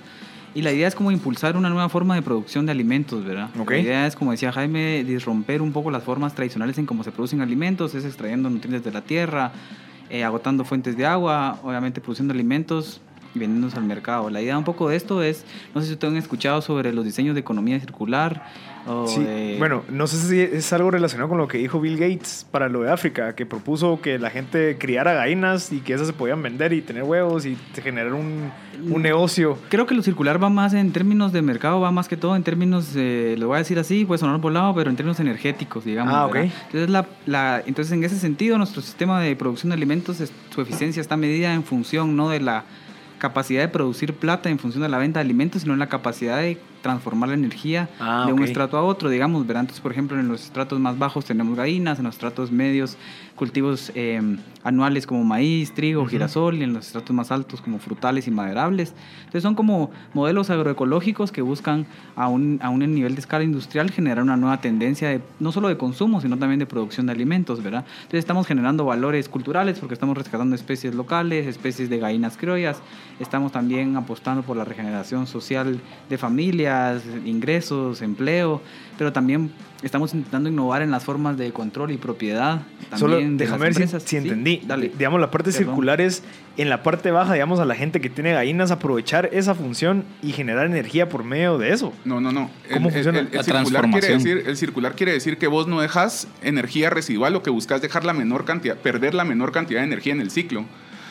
[0.57, 3.51] Y la idea es como impulsar una nueva forma de producción de alimentos, ¿verdad?
[3.59, 3.69] Ok.
[3.69, 7.11] La idea es, como decía Jaime, disromper un poco las formas tradicionales en cómo se
[7.11, 9.51] producen alimentos, es extrayendo nutrientes de la tierra,
[10.09, 13.01] eh, agotando fuentes de agua, obviamente produciendo alimentos
[13.35, 14.31] y vendiéndolos al mercado.
[14.31, 17.05] La idea un poco de esto es, no sé si ustedes han escuchado sobre los
[17.05, 18.47] diseños de economía circular.
[19.07, 22.69] Sí, Bueno, no sé si es algo relacionado con lo que dijo Bill Gates para
[22.69, 26.41] lo de África, que propuso que la gente criara gallinas y que esas se podían
[26.41, 28.51] vender y tener huevos y generar un,
[28.89, 29.57] un negocio.
[29.69, 32.43] Creo que lo circular va más en términos de mercado, va más que todo en
[32.43, 36.13] términos, eh, lo voy a decir así, puede sonar volado, pero en términos energéticos, digamos.
[36.13, 36.43] Ah, ¿verdad?
[36.45, 36.51] ok.
[36.67, 40.17] Entonces, la, la- entonces, en ese sentido, nuestro sistema de producción de alimentos,
[40.49, 42.63] su eficiencia está medida en función no de la
[43.19, 46.37] capacidad de producir plata en función de la venta de alimentos, sino en la capacidad
[46.37, 48.45] de transformar la energía Ah, de un ok.
[48.47, 49.61] estrato a otro, digamos, ¿verdad?
[49.61, 52.97] Entonces, por ejemplo, en los estratos más bajos tenemos gallinas, en los estratos medios
[53.35, 54.19] cultivos eh,
[54.63, 56.09] anuales como maíz, trigo, Ujú.
[56.11, 58.93] girasol, y en los estratos más altos como frutales y maderables.
[59.19, 63.91] Entonces son como modelos agroecológicos que buscan a un, a un nivel de escala industrial
[63.91, 67.61] generar una nueva tendencia de, no solo de consumo, sino también de producción de alimentos,
[67.61, 67.85] ¿verdad?
[67.97, 72.81] Entonces estamos generando valores culturales porque estamos rescatando especies locales, especies de gallinas criollas,
[73.19, 76.17] estamos también apostando por la regeneración social de
[77.25, 78.61] ingresos, empleo,
[78.97, 79.51] pero también
[79.83, 82.61] estamos intentando innovar en las formas de control y propiedad.
[82.89, 84.03] También Solo de las déjame ver si, empresas.
[84.03, 84.61] si Sí, entendí.
[84.65, 84.91] dale.
[84.97, 85.67] Digamos, la parte Perdón.
[85.67, 86.23] circular es
[86.57, 90.31] en la parte baja, digamos, a la gente que tiene gallinas, aprovechar esa función y
[90.31, 91.93] generar energía por medio de eso.
[92.05, 92.49] No, no, no.
[92.73, 93.19] ¿Cómo el, funciona?
[93.19, 96.89] el- el La circular quiere decir, el circular quiere decir que vos no dejas energía
[96.89, 100.21] residual, lo que buscas dejar la menor cantidad, perder la menor cantidad de energía en
[100.21, 100.65] el ciclo.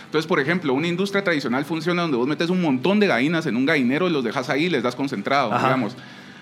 [0.06, 3.56] Entonces, por ejemplo, una industria tradicional funciona donde vos metes un montón de gallinas en
[3.56, 5.66] un gallinero y los dejas ahí y les das concentrado, Ajá.
[5.66, 5.96] digamos.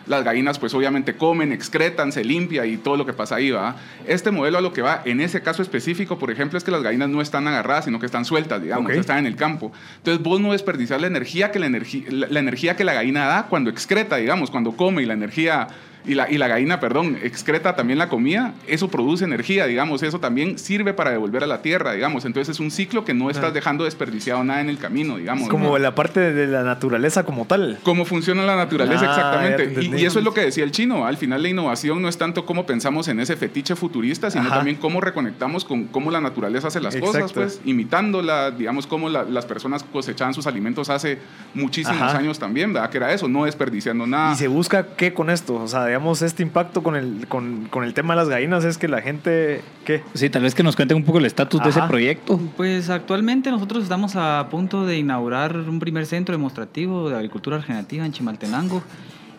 [0.07, 3.77] Las gallinas, pues obviamente comen, excretan, se limpia y todo lo que pasa ahí va.
[4.07, 6.83] Este modelo a lo que va, en ese caso específico, por ejemplo, es que las
[6.83, 8.99] gallinas no están agarradas, sino que están sueltas, digamos, Ok.
[8.99, 9.73] están en el campo.
[9.97, 13.47] Entonces, vos no desperdiciar la energía que la, la, la energía que la gallina da
[13.47, 15.69] cuando excreta, digamos, cuando come y la energía
[16.07, 20.21] y la, y la gallina, perdón, excreta también la comida, eso produce energía, digamos, eso
[20.21, 22.25] también sirve para devolver a la tierra, digamos.
[22.25, 23.73] Entonces es un ciclo que no estás Ah.
[23.85, 25.45] desperdiciado nada en el camino, digamos.
[25.45, 25.79] Es como ¿no?
[25.79, 27.79] la parte de la naturaleza como tal.
[27.83, 29.83] Cómo funciona la naturaleza Ah, exactamente.
[29.99, 31.07] Y, eso es lo que decía el chino.
[31.07, 34.57] Al final la innovación no es tanto cómo pensamos en ese fetiche futurista, sino Ajá.
[34.57, 39.25] también cómo reconectamos con cómo la naturaleza hace las cosas, pues, imitándola, digamos, cómo la-
[39.25, 41.19] las personas cosechaban sus alimentos hace
[41.55, 42.19] muchísimos Ajá.
[42.19, 42.91] años también, ¿verdad?
[42.91, 44.33] Que era eso, no desperdiciando nada.
[44.33, 45.55] Y se busca qué con esto.
[45.55, 45.85] O sea,
[46.23, 49.63] este impacto con el, con, con el tema de las gallinas es que la gente.
[49.85, 50.03] ¿Qué?
[50.15, 52.41] Sí, tal vez que nos cuenten un poco el estatus de ese proyecto.
[52.57, 58.07] Pues actualmente nosotros estamos a punto de inaugurar un primer centro demostrativo de agricultura regenerativa
[58.07, 58.83] en Chimaltenango,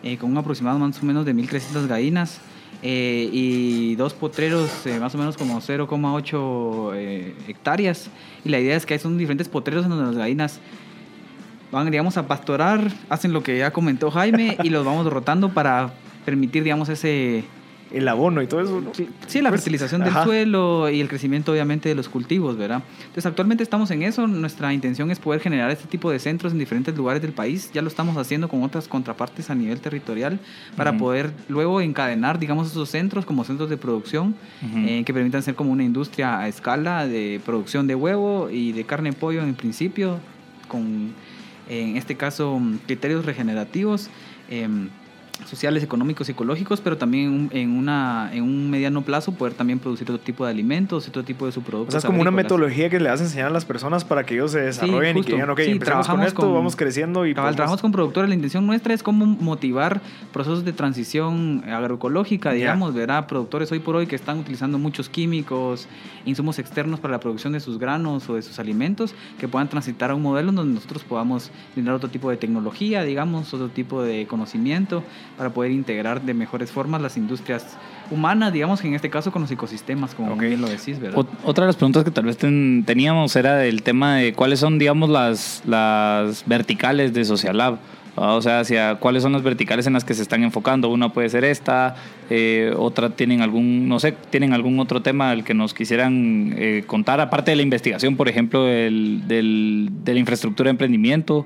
[0.02, 2.40] eh, con un aproximado más o menos de 1.300 gallinas
[2.82, 8.10] eh, y dos potreros eh, más o menos como 0,8 eh, hectáreas.
[8.44, 10.60] Y la idea es que hay son diferentes potreros en donde las gallinas
[11.72, 15.94] van, digamos, a pastorar, hacen lo que ya comentó Jaime y los vamos rotando para
[16.26, 17.44] permitir, digamos, ese
[17.92, 18.80] el abono y todo eso.
[18.80, 18.90] ¿no?
[18.92, 22.82] Sí, la Pues, fertilización del suelo y el crecimiento obviamente de los cultivos, ¿verdad?
[22.98, 26.58] Entonces actualmente estamos en eso, nuestra intención es poder generar este tipo de centros en
[26.58, 30.40] diferentes lugares del país, ya lo estamos haciendo con otras contrapartes a nivel territorial
[30.76, 34.34] para poder luego encadenar, digamos, esos centros como centros de producción
[34.74, 38.82] eh, que permitan ser como una industria a escala de producción de huevo y de
[38.82, 40.18] carne de pollo en principio,
[40.66, 41.12] con
[41.68, 44.10] en este caso criterios regenerativos.
[44.50, 44.88] em,
[45.44, 49.78] sociales, económicos, psicológicos, pero también en un, en una, en un mediano plazo poder también
[49.78, 51.92] producir otro tipo de alimentos, otro tipo de O subproductos.
[51.92, 54.34] sea, es como una metodología que le vas a enseñar a las personas para que
[54.34, 57.34] ellos se desarrollen y que digan, ok, Sí, empezamos con esto, con- vamos creciendo y
[57.34, 58.28] Cabal, podemos- trabajamos con productores.
[58.28, 60.00] La intención nuestra es cómo motivar
[60.32, 65.86] procesos de transición agroecológica, digamos, verá productores hoy por hoy que están utilizando muchos químicos,
[66.24, 70.10] insumos externos para la producción de sus granos o de sus alimentos, que puedan transitar
[70.10, 74.02] a un modelo en donde nosotros podamos brindar otro tipo de tecnología, digamos, otro tipo
[74.02, 75.02] de conocimiento
[75.36, 77.76] para poder integrar de mejores formas las industrias
[78.10, 80.36] humanas, digamos, que en este caso con los ecosistemas, como Ok.
[80.38, 81.18] muy bien lo decís, ¿verdad?
[81.18, 84.60] Ot- Otra de las preguntas que tal vez ten- teníamos era del tema de cuáles
[84.60, 87.78] son, digamos, las, las verticales de Social Lab.
[88.18, 90.88] O sea, hacia cuáles son las verticales en las que se están enfocando.
[90.88, 91.96] Una puede ser esta,
[92.30, 96.82] eh, otra tienen algún, no sé, tienen algún otro tema del que nos quisieran eh,
[96.86, 101.44] contar, aparte de la investigación, por ejemplo, del, del- de la infraestructura de emprendimiento.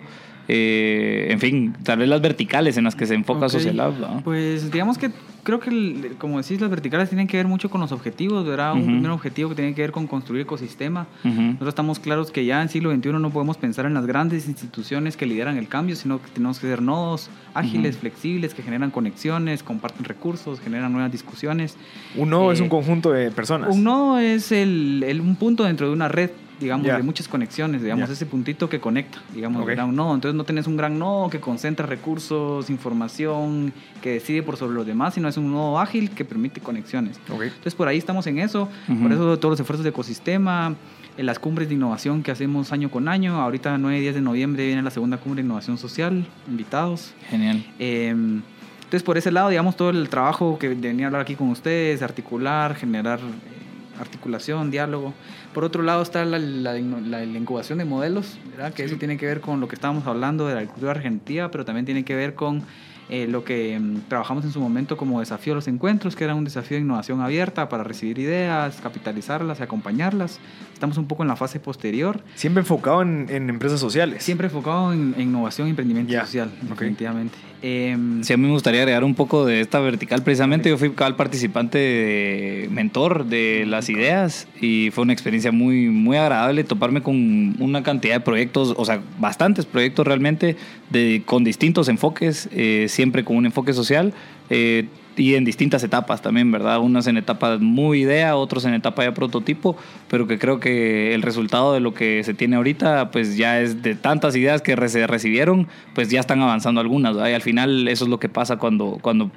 [0.52, 4.22] Eh, en fin, tal vez las verticales en las que se enfoca Ok, Social Lab.
[4.24, 5.10] Pues digamos que
[5.44, 8.72] creo que, como decís, las verticales tienen que ver mucho con los objetivos, ¿verdad?
[8.74, 8.86] Un Ujú.
[8.90, 11.06] primer objetivo que tiene que ver con construir ecosistema.
[11.24, 11.40] Ujú.
[11.40, 15.16] Nosotros estamos claros que ya en siglo XXI no podemos pensar en las grandes instituciones
[15.16, 19.62] que lideran el cambio, sino que tenemos que ser nodos ágiles, flexibles, que generan conexiones,
[19.62, 21.76] comparten recursos, generan nuevas discusiones.
[22.16, 23.70] Un nodo es Eh, un conjunto de personas.
[23.74, 27.82] Un nodo es el, el- un punto dentro de una red, digamos, de muchas conexiones,
[27.82, 29.68] digamos, ese puntito que conecta, digamos, Ok.
[29.68, 29.86] ¿verdad?
[29.86, 30.14] un nodo.
[30.14, 34.86] Entonces no tenés un gran nodo que concentra recursos, información, que decide por sobre los
[34.86, 37.18] demás, sino es un nodo ágil que permite conexiones.
[37.28, 38.68] Entonces por ahí estamos en eso,
[39.02, 40.74] por eso todos los esfuerzos de ecosistema,
[41.16, 43.40] en las cumbres de innovación que hacemos año con año.
[43.40, 47.12] Ahorita 9 y 10 de noviembre viene la segunda cumbre de innovación social, invitados.
[47.28, 47.64] Genial.
[47.78, 51.48] Eh, entonces, por ese lado, digamos, todo el trabajo que venía a hablar aquí con
[51.48, 55.14] ustedes, articular, generar eh, articulación, diálogo.
[55.54, 58.72] Por otro lado está la, la, inno- la- la incubación de modelos, ¿verdad?
[58.72, 61.64] que eso tiene que ver con lo que estábamos hablando de la agricultura argentina, pero
[61.64, 62.62] también tiene que ver con
[63.08, 66.36] eh, lo que mm, trabajamos en su momento como desafío a los encuentros, que era
[66.36, 70.38] un desafío de innovación abierta para recibir ideas, capitalizarlas y acompañarlas.
[70.72, 72.22] Estamos un poco en la fase posterior.
[72.36, 74.22] Siempre enfocado en, en empresas sociales.
[74.22, 77.36] Siempre enfocado en, en innovación y emprendimiento social, definitivamente.
[77.62, 80.22] Em, Sí, a mí me gustaría agregar un poco de esta vertical.
[80.22, 85.88] Precisamente yo fui cabal participante de mentor de las ideas y fue una experiencia muy,
[85.88, 90.56] muy agradable toparme con una cantidad de proyectos, o sea, bastantes proyectos realmente
[90.90, 94.12] de, con distintos enfoques, eh, siempre con un enfoque social.
[94.48, 94.86] eh,
[95.20, 96.80] y en distintas etapas también, ¿verdad?
[96.80, 99.76] Unas en etapa muy idea, otros en etapa ya prototipo,
[100.08, 103.82] pero que creo que el resultado de lo que se tiene ahorita, pues ya es
[103.82, 107.30] de tantas ideas que se recibieron, pues ya están avanzando algunas, ¿verdad?
[107.30, 109.30] Y al final eso es lo que pasa cuando, cuando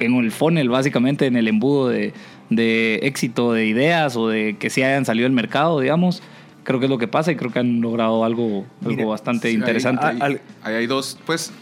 [0.00, 2.12] en el funnel, básicamente en el embudo de,
[2.50, 6.20] de éxito de ideas o de que sí hayan salido al mercado, digamos,
[6.64, 9.54] creo que es lo que pasa y creo que han logrado algo, algo bastante Sí,
[9.54, 10.04] interesante.
[10.04, 11.52] Ahí, Al- ahí hay dos, pues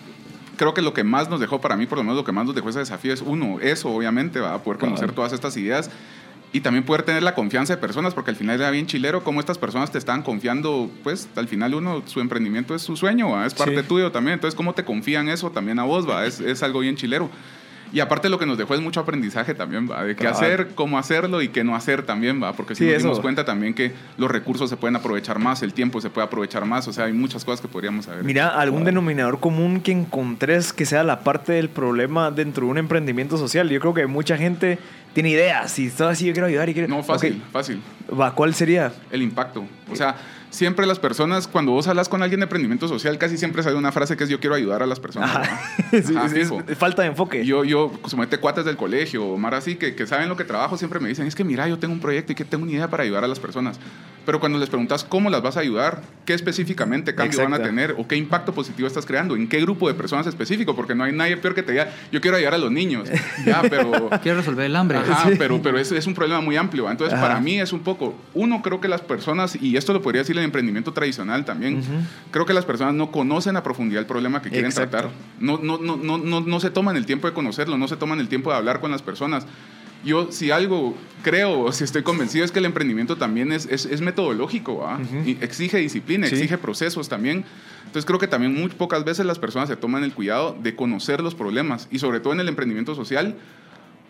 [0.57, 2.47] creo que lo que más nos dejó para mí, por lo menos lo que más
[2.47, 5.91] nos dejó ese desafío es uno, eso obviamente, va a poder conocer todas estas ideas
[6.53, 9.41] y también poder tener la confianza de personas, porque al final era bien chilero cómo
[9.41, 13.47] estas personas te estaban confiando, pues al final uno, su emprendimiento es su sueño, ¿va?
[13.47, 13.89] es parte Sí.
[13.89, 16.25] tuyo también, entonces cómo te confían eso también a vos, ¿va?
[16.25, 17.29] Es, es algo bien chilero.
[17.97, 20.05] Y aparte lo que nos dejó es mucho aprendizaje también, ¿va?
[20.05, 22.53] De qué hacer, cómo hacerlo y qué no hacer también, ¿va?
[22.53, 25.73] Porque si Sí, nos dimos cuenta también que los recursos se pueden aprovechar más, el
[25.73, 28.23] tiempo se puede aprovechar más, o sea, hay muchas cosas que podríamos saber.
[28.23, 32.77] Mira, algún denominador común que encontres que sea la parte del problema dentro de un
[32.77, 33.71] emprendimiento social.
[33.71, 34.79] Yo creo que mucha gente
[35.15, 36.89] tiene ideas y todo así, yo quiero ayudar y quiero...
[36.89, 37.81] No, fácil, fácil.
[38.13, 38.93] Va, ¿cuál sería?
[39.11, 39.65] El impacto.
[39.91, 40.17] O sea,
[40.57, 43.93] siempre las personas, cuando vos hablas con alguien de emprendimiento social, casi siempre sale una
[43.93, 45.31] frase que es yo quiero ayudar a las personas.
[45.37, 45.61] Ajá.
[45.93, 46.01] ¿no?
[46.07, 46.63] Sí, Ajá, sí, es- fijo.
[46.77, 47.45] falta de enfoque.
[47.45, 50.77] Yo, yo, sumete cuates del colegio, o más así, que, que saben lo que trabajo,
[50.77, 52.89] siempre me dicen, es que mira, yo tengo un proyecto y que tengo una idea
[52.89, 53.79] para ayudar a las personas.
[54.25, 57.69] Pero cuando les preguntas cómo las vas a ayudar, qué específicamente cambio van a Exacto.
[57.69, 61.05] tener o qué impacto positivo estás creando, en qué grupo de personas específico, porque no
[61.05, 63.09] hay nadie peor que te diga, yo quiero ayudar a los niños.
[63.47, 64.11] Ya, pero...
[64.23, 64.99] Quiero resolver el hambre.
[64.99, 65.37] Ajá, Sí.
[65.39, 66.91] pero, pero es, es un problema muy amplio.
[66.91, 67.29] Entonces, Ajá.
[67.29, 70.37] para mí es un poco, uno, creo que las personas, y esto lo podría decir
[70.37, 71.93] el emprendimiento tradicional también, Ujú.
[72.31, 74.91] creo que las personas no conocen a profundidad el problema que quieren Exacto.
[74.93, 75.11] tratar.
[75.39, 78.19] No, no, no, no, no, no se toman el tiempo de conocerlo, no se toman
[78.21, 79.47] el tiempo de hablar con las personas.
[80.05, 84.01] Yo, si algo creo, si estoy convencido, es que el emprendimiento también es, es, es
[84.01, 84.97] metodológico, ¿va?
[84.99, 85.29] Ujú.
[85.29, 86.35] Y exige disciplina, Sí.
[86.37, 87.45] exige procesos también.
[87.87, 91.21] Entonces creo que también muy pocas veces las personas se toman el cuidado de conocer
[91.23, 93.37] los problemas y sobre todo en el emprendimiento social,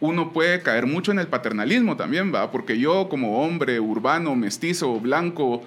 [0.01, 2.51] uno puede caer mucho en el paternalismo también, ¿va?
[2.51, 5.62] Porque yo como hombre urbano, mestizo, blanco,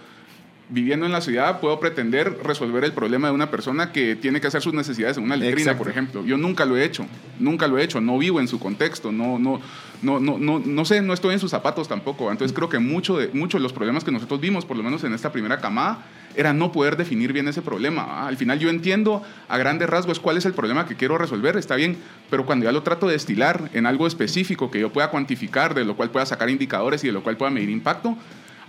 [0.70, 4.48] viviendo en la ciudad, puedo pretender resolver el problema de una persona que tiene que
[4.48, 6.24] hacer sus necesidades en una letrina, por ejemplo.
[6.24, 7.06] Yo nunca lo he hecho,
[7.40, 9.60] nunca lo he hecho, no vivo en su contexto, no, no,
[10.04, 12.32] no, no, no, no sé, no estoy en sus zapatos tampoco.
[12.32, 15.04] Entonces creo que mucho de, muchos de los problemas que nosotros vimos, por lo menos
[15.04, 16.06] en esta primera camada,
[16.36, 18.06] era no poder definir bien ese problema.
[18.06, 18.28] ¿va?
[18.28, 21.76] Al final yo entiendo a grandes rasgos cuál es el problema que quiero resolver, está
[21.76, 21.98] bien,
[22.30, 25.84] pero cuando ya lo trato de destilar en algo específico que yo pueda cuantificar, de
[25.84, 28.16] lo cual pueda sacar indicadores y de lo cual pueda medir impacto,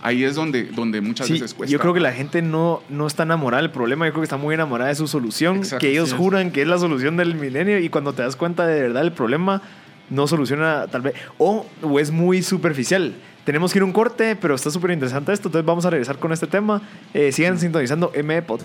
[0.01, 1.71] ahí es donde, donde muchas Sí, veces cuesta.
[1.71, 4.37] yo creo que la gente no, no está enamorada del problema, yo creo que está
[4.37, 6.15] muy enamorada de su solución, Exacto, que ellos sí.
[6.17, 9.11] juran que es la solución del milenio y cuando te das cuenta de verdad el
[9.13, 9.61] problema
[10.09, 13.13] no soluciona tal vez, o, o es muy superficial.
[13.45, 16.19] Tenemos que ir a un corte, pero está súper interesante esto, entonces vamos a regresar
[16.19, 16.81] con este tema.
[17.13, 18.61] Eh, sigan sintonizando ME Pod.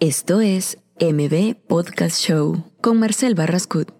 [0.00, 3.90] Esto es MB Podcast Show con Marcel Barrascut.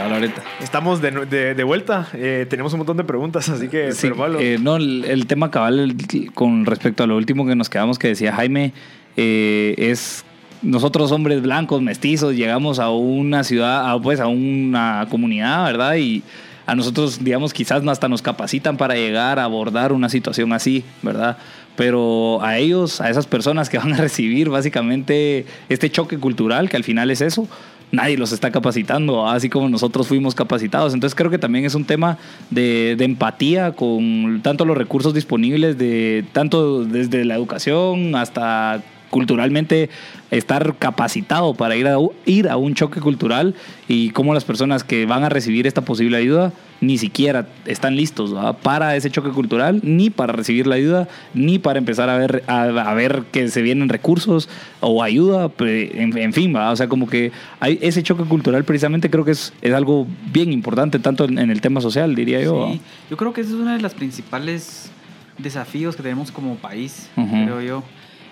[0.00, 0.42] Ahorita.
[0.62, 4.58] Estamos de, de- de vuelta, eh, tenemos un montón de preguntas, así que, Sí, eh,
[4.60, 8.08] no, el, el tema cabal el- con respecto a lo último que nos quedamos que
[8.08, 8.72] decía Jaime
[9.16, 10.24] eh, es
[10.62, 15.96] nosotros hombres blancos mestizos llegamos a una ciudad, a, pues a una comunidad, ¿verdad?
[15.96, 16.22] Y
[16.66, 21.36] a nosotros, digamos, quizás hasta nos capacitan para llegar a abordar una situación así, ¿verdad?
[21.76, 26.76] Pero a ellos, a esas personas que van a recibir básicamente este choque cultural, que
[26.76, 27.46] al final es eso,
[27.92, 30.94] nadie los está capacitando, así como nosotros fuimos capacitados.
[30.94, 32.18] Entonces creo que también es un tema
[32.50, 39.88] de, de empatía con tanto los recursos disponibles, de tanto desde la educación hasta culturalmente
[40.30, 43.54] estar capacitado para ir a, ir a un choque cultural
[43.88, 48.34] y cómo las personas que van a recibir esta posible ayuda ni siquiera están listos
[48.62, 52.64] para ese choque cultural, ni para recibir la ayuda, ni para empezar a ver, a,
[52.64, 54.48] a ver que se vienen recursos
[54.80, 59.24] o ayuda, en, en fin, o sea, como que hay ese choque cultural precisamente creo
[59.24, 62.70] que es, es algo bien importante, tanto en, en el tema social, diría yo.
[62.72, 64.90] Sí, yo creo que ese es uno de los principales
[65.38, 67.82] desafíos que tenemos como país, creo yo.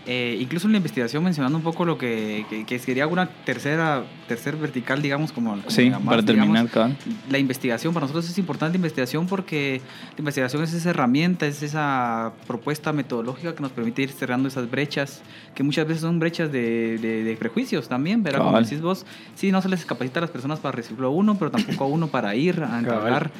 [0.07, 4.05] Eh, incluso en la investigación mencionando un poco lo que, que, que sería una tercera
[4.29, 6.97] tercer vertical, digamos, como, como Sí, llamar, para terminar, digamos,
[7.31, 9.81] la investigación, para nosotros es importante la investigación porque
[10.17, 14.71] la investigación es esa herramienta, es esa propuesta metodológica que nos permite ir cerrando esas
[14.71, 15.23] brechas,
[15.55, 18.40] que muchas veces son brechas de, de- de prejuicios también, ¿verdad?
[18.40, 18.64] Como Cabal.
[18.64, 21.51] decís vos, sí, no se les capacita a las personas para recibirlo a uno, pero
[21.51, 23.31] tampoco a uno para ir a entablar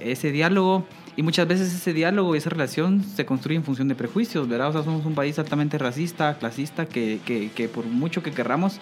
[0.00, 0.86] ese diálogo.
[1.16, 4.68] Y muchas veces ese diálogo y esa relación se construye en función de prejuicios, ¿verdad?
[4.70, 8.78] O sea, somos un país altamente racista, clasista, que, que, que por mucho que querramos,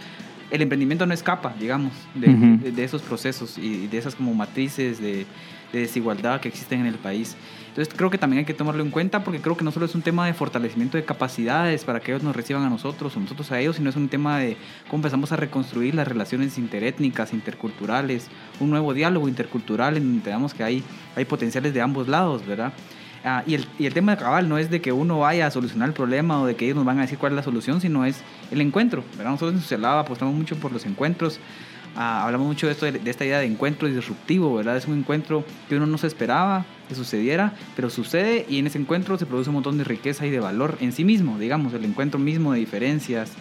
[0.53, 2.65] el emprendimiento no escapa, digamos, de, Ujú.
[2.65, 5.27] de- de esos procesos y de esas como matrices de,
[5.73, 7.37] de desigualdad que existen en el país.
[7.81, 9.95] Entonces creo que también hay que tomarlo en cuenta porque creo que no solo es
[9.95, 13.51] un tema de fortalecimiento de capacidades para que ellos nos reciban a nosotros o nosotros
[13.53, 14.59] a ellos, sino es un tema de
[14.91, 18.29] cómo empezamos a reconstruir las relaciones interétnicas, interculturales,
[18.61, 20.85] un nuevo diálogo intercultural en donde que hay,
[21.17, 22.75] hay potenciales de ambos lados, ¿verdad?
[23.25, 25.51] Ah, y, el, y el tema de cabal no es de que uno vaya a
[25.51, 27.81] solucionar el problema o de que ellos nos van a decir cuál es la solución,
[27.81, 29.05] sino es el encuentro.
[29.17, 29.31] ¿verdad?
[29.31, 31.41] Nosotros en Socialaba apostamos mucho por los encuentros.
[31.97, 34.77] Ah, hablamos mucho de, esto, de, esta idea de encuentro disruptivo, ¿verdad?
[34.77, 38.79] Es un encuentro que uno no se esperaba que sucediera, pero sucede y en ese
[38.79, 41.85] encuentro se produce un montón de riqueza y de valor en sí mismo, digamos, el
[41.85, 43.33] encuentro mismo de diferencias,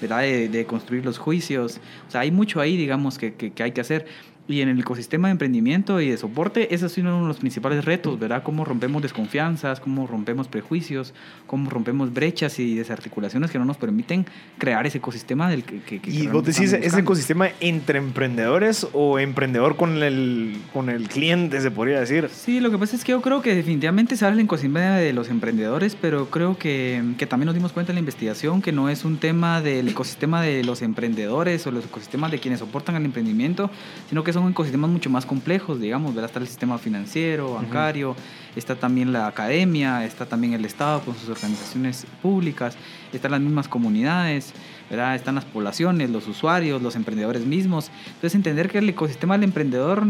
[0.00, 0.20] ¿verdad?
[0.20, 1.80] De, construir los juicios.
[2.08, 4.06] O sea, hay mucho ahí, digamos, que, que hay que hacer.
[4.48, 7.84] Y en el ecosistema de emprendimiento y de soporte, ese es uno de los principales
[7.84, 8.44] retos, ¿verdad?
[8.44, 11.14] Cómo rompemos desconfianzas, cómo rompemos prejuicios,
[11.48, 14.24] cómo rompemos brechas y desarticulaciones que no nos permiten
[14.58, 15.80] crear ese ecosistema del que...
[15.80, 16.98] que- que Y vos decís, ¿es buscando.
[16.98, 22.28] ecosistema entre emprendedores o emprendedor con el, con el cliente, se podría decir?
[22.32, 25.28] Sí, lo que pasa es que yo creo que definitivamente habla en ecosistema de los
[25.28, 29.04] emprendedores, pero creo que, que también nos dimos cuenta en la investigación que no es
[29.04, 33.70] un tema del ecosistema de los emprendedores o los ecosistemas de quienes soportan el emprendimiento,
[34.08, 36.28] sino que son ecosistemas mucho más complejos, digamos, ¿verdad?
[36.28, 38.14] Está el sistema financiero, bancario,
[38.54, 42.76] está también la academia, está también el Estado con sus organizaciones públicas,
[43.12, 44.52] están las mismas comunidades,
[44.90, 45.14] ¿verdad?
[45.14, 47.90] Están las poblaciones, los usuarios, los emprendedores mismos.
[48.06, 50.04] Entonces entender que el ecosistema del emprendedor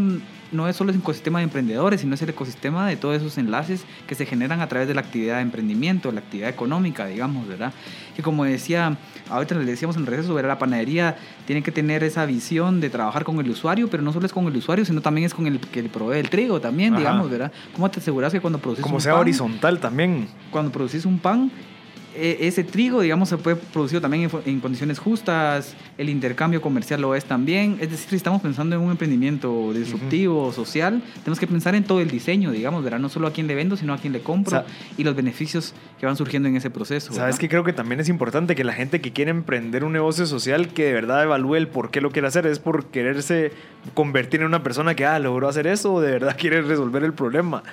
[0.51, 3.83] no es solo el ecosistema de emprendedores, sino es el ecosistema de todos esos enlaces
[4.07, 7.73] que se generan a través de la actividad de emprendimiento, la actividad económica, digamos, ¿verdad?
[8.15, 8.97] Que como decía,
[9.29, 10.49] ahorita le decíamos en el receso, ¿verdad?
[10.51, 14.25] La panadería tiene que tener esa visión de trabajar con el usuario, pero no solo
[14.25, 16.93] es con el usuario, sino también es con el que le provee el trigo también,
[16.93, 16.99] Ajá.
[16.99, 17.51] digamos, ¿verdad?
[17.73, 20.27] ¿Cómo te aseguras que cuando produces Como un sea pan, horizontal también.
[20.49, 21.51] cuando producís un pan,
[22.19, 27.25] ese trigo, digamos, se puede producir también en, condiciones justas, el intercambio comercial lo es
[27.25, 27.77] también.
[27.79, 31.99] Es decir, si estamos pensando en un emprendimiento disruptivo, social, tenemos que pensar en todo
[32.01, 32.99] el diseño, digamos, ¿verdad?
[32.99, 34.63] No solo a quién le vendo, sino a quién le compro
[34.97, 37.13] y los beneficios que van surgiendo en ese proceso.
[37.13, 40.25] Sabes que creo que también es importante que la gente que quiere emprender un negocio
[40.25, 43.51] social que de verdad evalúe el por qué lo quiere hacer, es por quererse
[43.93, 47.13] convertir en una persona que ah, logró hacer eso o de verdad quiere resolver el
[47.13, 47.63] problema.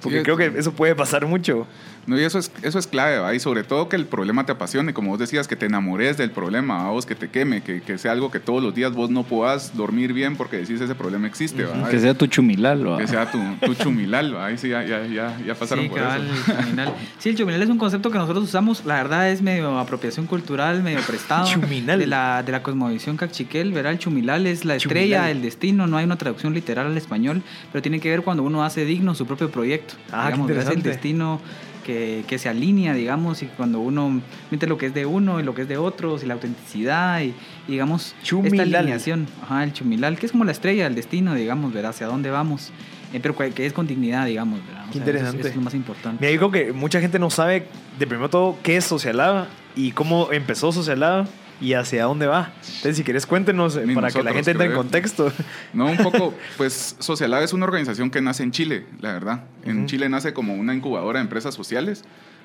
[0.00, 1.66] Porque Sí, creo que es- eso puede pasar mucho.
[2.06, 3.32] No, y eso es, eso es clave, ¿va?
[3.34, 6.32] y sobre todo que el problema te apasione, como vos decías, que te enamores del
[6.32, 6.90] problema, ¿va?
[6.90, 9.76] vos que te queme, que, que sea algo que todos los días vos no puedas
[9.76, 11.88] dormir bien porque decís ese problema existe, ¿va?
[11.88, 12.88] Que sea tu chumilal.
[12.88, 12.98] ¿va?
[12.98, 14.46] Que sea tu, tu chumilal, ¿va?
[14.46, 16.52] ahí sí, ya, ya, ya, ya pasaron Sí, por cabal, eso.
[16.82, 16.88] el.
[17.18, 20.82] Sí, el chuminal es un concepto que nosotros usamos, la verdad es medio apropiación cultural,
[20.82, 21.46] medio prestado.
[21.46, 21.98] Chuminal.
[22.00, 23.92] De la, de la cosmovisión cachiquel, ¿verdad?
[23.92, 25.02] El chumilal es la Chumilal.
[25.04, 28.42] estrella, el destino, no hay una traducción literal al español, pero tiene que ver cuando
[28.42, 29.94] uno hace digno su propio proyecto.
[30.10, 31.40] Ah, qué digamos, es el destino
[31.82, 34.20] que, que se alinea, digamos, y cuando uno
[34.50, 37.20] mete lo que es de uno y lo que es de otros, y la autenticidad,
[37.20, 37.34] y,
[37.68, 38.66] y, digamos, Chumilal.
[38.68, 41.90] esta alineación, ajá, el chumilal, que es como la estrella del destino, digamos, ¿verdad?
[41.90, 42.70] Hacia dónde vamos,
[43.12, 44.84] eh, pero que es con dignidad, digamos, ¿verdad?
[44.84, 45.40] Qué eso es- interesante.
[45.40, 46.18] eso es lo más importante.
[46.20, 47.66] Mira, yo creo que mucha gente no sabe
[47.98, 51.26] de primero todo qué es Socialab y cómo empezó Socialab
[51.62, 52.52] y hacia dónde va.
[52.60, 55.32] Entonces, si quieres, cuéntenos eh, Ni para que la gente entre en contexto.
[55.72, 59.44] No, un poco, pues Socialab es una organización que nace en Chile, la verdad.
[59.64, 59.86] En.
[59.86, 62.04] Chile nace como una incubadora de empresas sociales.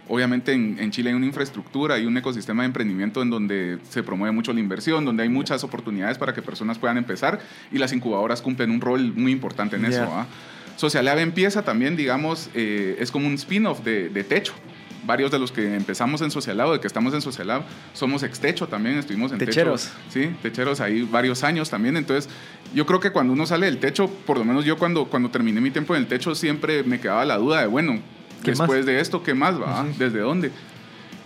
[0.09, 4.03] Obviamente en, en Chile hay una infraestructura y un ecosistema de emprendimiento en donde se
[4.03, 7.39] promueve mucho la inversión, donde hay muchas oportunidades para que personas puedan empezar
[7.71, 10.07] y las incubadoras cumplen un rol muy importante en eso.
[10.77, 14.53] Socialab empieza también, digamos, eh, es como un spin-off de, de Techo.
[15.07, 18.67] Varios de los que empezamos en Socialab, o de que estamos en Socialab, somos ex-techo
[18.67, 19.83] también, estuvimos en Techeros.
[19.83, 19.95] Techo.
[20.09, 21.95] Sí, techeros ahí varios años también.
[21.95, 22.29] Entonces,
[22.75, 25.61] yo creo que cuando uno sale del techo, por lo menos yo cuando, cuando terminé
[25.61, 28.01] mi tiempo en el techo, siempre me quedaba la duda de, bueno,
[28.43, 28.85] ¿Qué después más?
[28.85, 29.85] de esto, ¿qué más va?
[29.97, 30.51] ¿Desde dónde?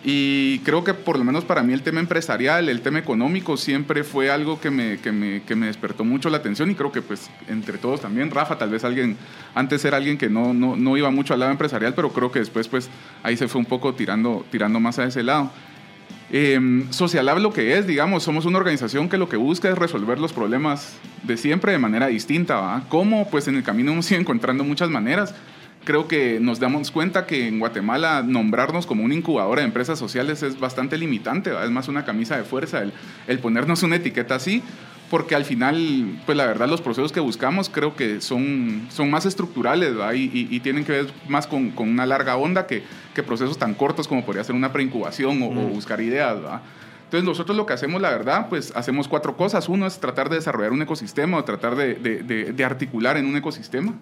[0.04, 4.04] Y creo que por lo menos para mí el tema empresarial, el tema económico siempre
[4.04, 7.04] fue algo que me, que me, que me despertó mucho la atención y creo que
[7.04, 9.16] pues entre todos también, Rafa tal vez alguien,
[9.54, 12.40] antes era alguien que no, no, no iba mucho al lado empresarial, pero creo que
[12.40, 12.90] después pues
[13.22, 15.52] ahí se fue un poco tirando, tirando más a ese lado.
[16.34, 16.58] Eh,
[17.40, 20.98] lo que es, digamos, somos una organización que lo que busca es resolver los problemas
[21.24, 22.56] de siempre de manera distinta.
[22.56, 22.84] ¿va?
[22.88, 23.30] ¿Cómo?
[23.30, 25.36] Pues en el camino hemos ido encontrando muchas maneras.
[25.84, 30.44] Creo que nos damos cuenta que en Guatemala nombrarnos como una incubadora de empresas sociales
[30.44, 31.64] es bastante limitante, ¿va?
[31.66, 32.94] es más una camisa de fuerza el,
[33.28, 34.62] el ponernos una etiqueta así,
[35.10, 39.26] porque al final, pues la verdad, los procesos que buscamos creo que son, son más
[39.26, 42.84] estructurales y, y- y tienen que ver más con, con una larga onda que,
[43.16, 46.38] que procesos tan cortos como podría ser una preincubación o, o buscar ideas.
[46.46, 46.62] ¿va?
[47.06, 49.68] Entonces nosotros lo que hacemos, la verdad, pues hacemos cuatro cosas.
[49.68, 53.26] Uno es tratar de desarrollar un ecosistema o tratar de, de- de- de articular en
[53.26, 53.96] un ecosistema.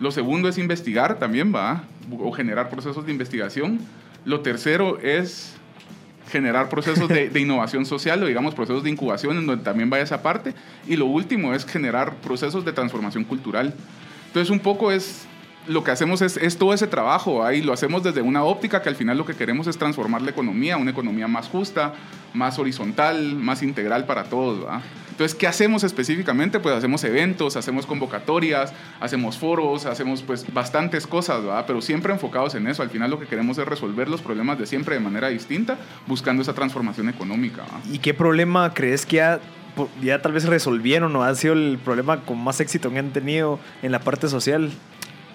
[0.00, 1.84] Lo segundo es investigar también, ¿va?
[2.18, 3.80] O generar procesos de investigación.
[4.24, 5.54] Lo tercero es
[6.30, 10.02] generar procesos de, de innovación social o digamos procesos de incubación en donde también vaya
[10.02, 10.54] esa parte.
[10.86, 13.74] Y lo último es generar procesos de transformación cultural.
[14.28, 15.26] Entonces un poco es
[15.66, 18.96] lo que hacemos es, todo ese trabajo ahí lo hacemos desde una óptica que al
[18.96, 21.94] final lo que queremos es transformar la economía, una economía más justa,
[22.34, 24.66] más horizontal, más integral para todos.
[24.66, 24.82] ¿va?
[25.10, 26.58] Entonces, ¿qué hacemos específicamente?
[26.60, 31.64] Pues hacemos eventos, hacemos convocatorias, hacemos foros, hacemos pues bastantes cosas, ¿va?
[31.66, 32.82] pero siempre enfocados en eso.
[32.82, 36.42] Al final lo que queremos es resolver los problemas de siempre de manera distinta, buscando
[36.42, 37.62] esa transformación económica.
[37.90, 39.22] ¿Y qué problema crees que
[39.76, 43.12] po- ya tal vez resolvieron o ha sido el problema con más éxito que han
[43.12, 44.70] tenido en la parte social?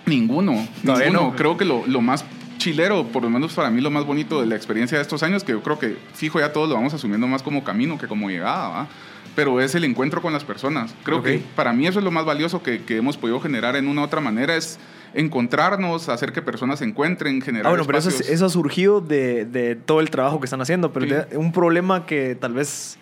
[0.09, 1.29] Ninguno, Todavía ninguno.
[1.31, 1.35] no.
[1.35, 2.25] Creo que lo, lo más
[2.57, 5.43] chilero, por lo menos para mí lo más bonito de la experiencia de estos años,
[5.45, 8.29] que yo creo que fijo ya todos lo vamos asumiendo más como camino que como
[8.29, 8.87] llegada, ¿va?
[9.35, 10.93] pero es el encuentro con las personas.
[11.03, 13.87] Creo que para mí eso es lo más valioso que, que hemos podido generar en
[13.87, 14.77] una u otra manera, es
[15.13, 18.35] encontrarnos, hacer que personas se encuentren, generar Ah, bueno, pero eso, es- espacios.
[18.35, 21.35] eso ha surgido de, de todo el trabajo que están haciendo, pero Sí.
[21.37, 22.97] un problema que tal vez,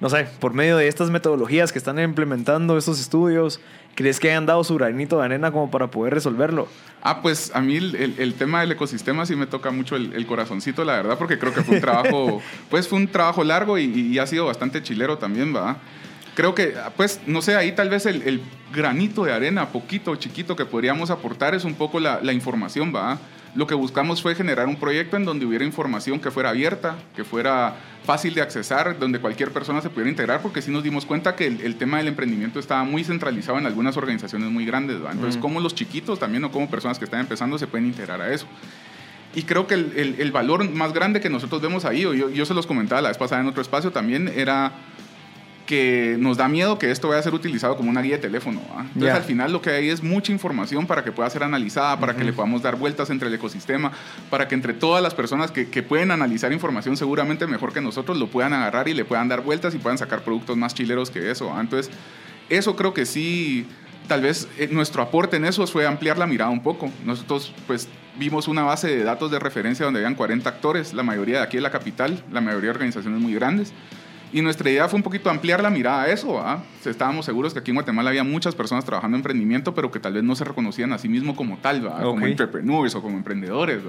[0.00, 3.60] no sé, por medio de estas metodologías que están implementando estos estudios,
[3.98, 6.68] ¿crees que hayan dado su granito de arena como para poder resolverlo?
[7.02, 10.12] Ah, pues a mí el, el- el tema del ecosistema sí me toca mucho el,
[10.12, 12.40] el corazoncito, la verdad, porque creo que fue un trabajo,
[12.70, 15.78] pues fue un trabajo largo y, y ha sido bastante chilero también, ¿va?
[16.36, 18.40] Creo que, pues, no sé, ahí tal vez el, el
[18.72, 23.18] granito de arena, poquito, chiquito, que podríamos aportar es un poco la, la información, ¿va?
[23.54, 27.24] Lo que buscamos fue generar un proyecto en donde hubiera información que fuera abierta, que
[27.24, 27.74] fuera
[28.04, 31.46] fácil de accesar, donde cualquier persona se pudiera integrar, porque sí nos dimos cuenta que
[31.46, 35.10] el, el tema del emprendimiento estaba muy centralizado en algunas organizaciones muy grandes, ¿va?
[35.12, 35.40] Entonces, Mm.
[35.40, 38.46] cómo los chiquitos también o como personas que están empezando se pueden integrar a eso.
[39.34, 42.30] Y creo que el, el- el valor más grande que nosotros vemos ahí, o yo,
[42.30, 44.72] yo se los comentaba la vez pasada en otro espacio también, era
[45.68, 48.62] que nos da miedo que esto vaya a ser utilizado como una guía de teléfono.
[48.74, 48.86] ¿va?
[48.86, 52.16] Entonces, al final lo que hay es mucha información para que pueda ser analizada, para
[52.16, 53.92] que le podamos dar vueltas entre el ecosistema,
[54.30, 58.16] para que entre todas las personas que, que pueden analizar información seguramente mejor que nosotros
[58.16, 61.30] lo puedan agarrar y le puedan dar vueltas y puedan sacar productos más chileros que
[61.30, 61.50] eso.
[61.50, 61.60] ¿va?
[61.60, 61.92] Entonces,
[62.48, 63.66] eso creo que sí,
[64.06, 66.90] tal vez eh, nuestro aporte en eso fue ampliar la mirada un poco.
[67.04, 71.38] Nosotros, pues, vimos una base de datos de referencia donde habían 40 actores, la mayoría
[71.38, 73.74] de aquí en la capital, la mayoría de organizaciones muy grandes.
[74.32, 76.40] Y nuestra idea fue un poquito ampliar la mirada a eso.
[76.40, 76.62] ¿ah?
[76.84, 80.14] Estábamos seguros que aquí en Guatemala había muchas personas trabajando en emprendimiento, pero que tal
[80.14, 83.82] vez no se reconocían a sí mismos como tal, como entrepreneurs o como emprendedores.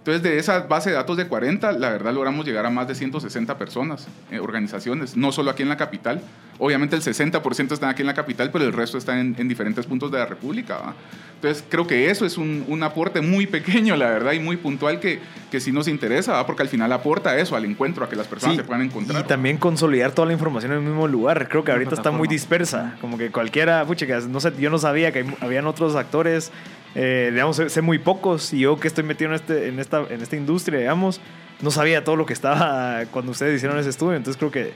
[0.00, 2.94] Entonces, de esa base de datos de 40, la verdad logramos llegar a más de
[2.94, 6.22] 160 personas, eh, organizaciones, no solo aquí en la capital.
[6.58, 9.84] Obviamente el 60% están aquí en la capital, pero el resto están en, en diferentes
[9.86, 10.78] puntos de la República.
[10.78, 10.94] ¿va?
[11.34, 15.00] Entonces, creo que eso es un, un aporte muy pequeño, la verdad, y muy puntual
[15.00, 15.20] que,
[15.50, 16.46] que sí nos interesa, ¿va?
[16.46, 19.22] porque al final aporta eso, al encuentro, a que las personas Sí, se puedan encontrar.
[19.22, 21.46] Y también consolidar toda la información en el mismo lugar.
[21.48, 22.94] Creo que ahorita está muy dispersa.
[23.02, 26.52] Como que cualquiera, pucha, no sé, yo no sabía que hay- habían otros actores,
[26.94, 28.52] eh, digamos, sé, sé muy pocos.
[28.52, 31.20] Y yo que estoy metido en, este, en, esta, en esta industria, digamos,
[31.60, 34.16] no sabía todo lo que estaba cuando ustedes hicieron ese estudio.
[34.16, 34.72] Entonces creo que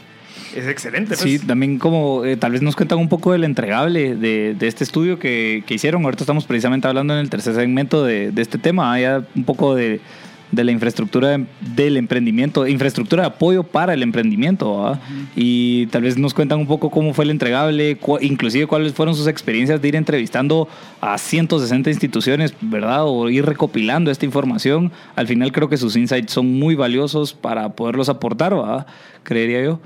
[0.54, 1.16] es excelente.
[1.16, 4.84] Sí, también como eh, tal vez nos cuentan un poco del entregable de, de este
[4.84, 6.04] estudio que, que hicieron.
[6.04, 9.00] Ahorita estamos precisamente hablando en el tercer segmento de, de este tema, ¿ah?
[9.00, 10.00] ya un poco de,
[10.52, 14.98] de la infraestructura de- del emprendimiento, infraestructura de apoyo para el emprendimiento.
[15.34, 19.14] Y tal vez nos cuentan un poco cómo fue el entregable, cu- inclusive cuáles fueron
[19.14, 20.68] sus experiencias de ir entrevistando
[21.00, 23.04] a 160 instituciones, ¿verdad?
[23.04, 24.92] O ir recopilando esta información.
[25.16, 28.86] Al final creo que sus insights son muy valiosos para poderlos aportar, ¿verdad?
[29.22, 29.80] Creería yo.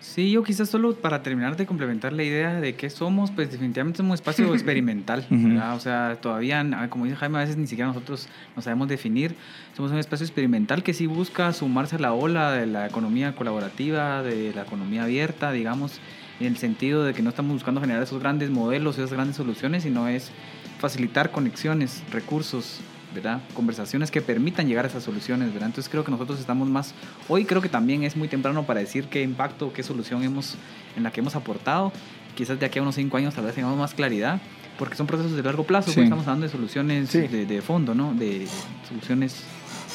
[0.00, 3.98] Sí, yo quizás solo para terminar de complementar la idea de qué somos, pues definitivamente
[3.98, 5.26] somos un espacio experimental.
[5.74, 9.34] O sea, todavía, como dice Jaime, a veces ni siquiera nosotros nos sabemos definir.
[9.74, 14.22] Somos un espacio experimental que sí busca sumarse a la ola de la economía colaborativa,
[14.22, 16.00] de la economía abierta, digamos,
[16.40, 19.82] en el sentido de que no estamos buscando generar esos grandes modelos, esas grandes soluciones,
[19.82, 20.30] sino es
[20.78, 22.80] facilitar conexiones, recursos,
[23.16, 23.40] ¿verdad?
[23.54, 25.66] Conversaciones que permitan llegar a esas soluciones, ¿verdad?
[25.70, 26.94] Entonces creo que nosotros estamos más,
[27.28, 30.54] hoy creo que también es muy temprano para decir qué impacto, qué solución hemos,
[30.96, 31.92] en la que hemos aportado.
[32.36, 34.40] Quizás de aquí a unos cinco años tal vez tengamos más claridad,
[34.78, 35.94] porque son procesos de largo plazo, Sí.
[35.96, 37.26] pues estamos hablando de soluciones Sí.
[37.26, 38.14] de, de fondo, ¿no?
[38.14, 38.46] De
[38.88, 39.42] soluciones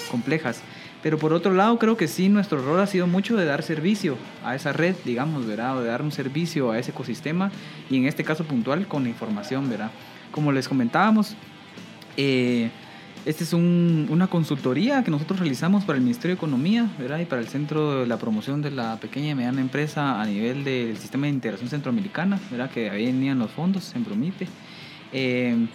[0.09, 0.61] complejas.
[1.03, 4.17] Pero por otro lado, creo que sí, nuestro rol ha sido mucho de dar servicio
[4.43, 5.77] a esa red, digamos, ¿verdad?
[5.77, 7.51] O de dar un servicio a ese ecosistema
[7.89, 9.89] y en este caso puntual con la información, ¿verdad?
[10.31, 11.35] Como les comentábamos,
[12.17, 12.69] eh,
[13.25, 17.19] esta es un- una consultoría que nosotros realizamos para el Ministerio de Economía ¿verdad?
[17.19, 20.63] y para el Centro de la Promoción de la Pequeña y Mediana Empresa a nivel
[20.63, 22.69] del Sistema de Integración Centroamericana, ¿verdad?
[22.71, 24.47] que ahí venían los fondos, en Promite.
[25.13, 25.67] Eh,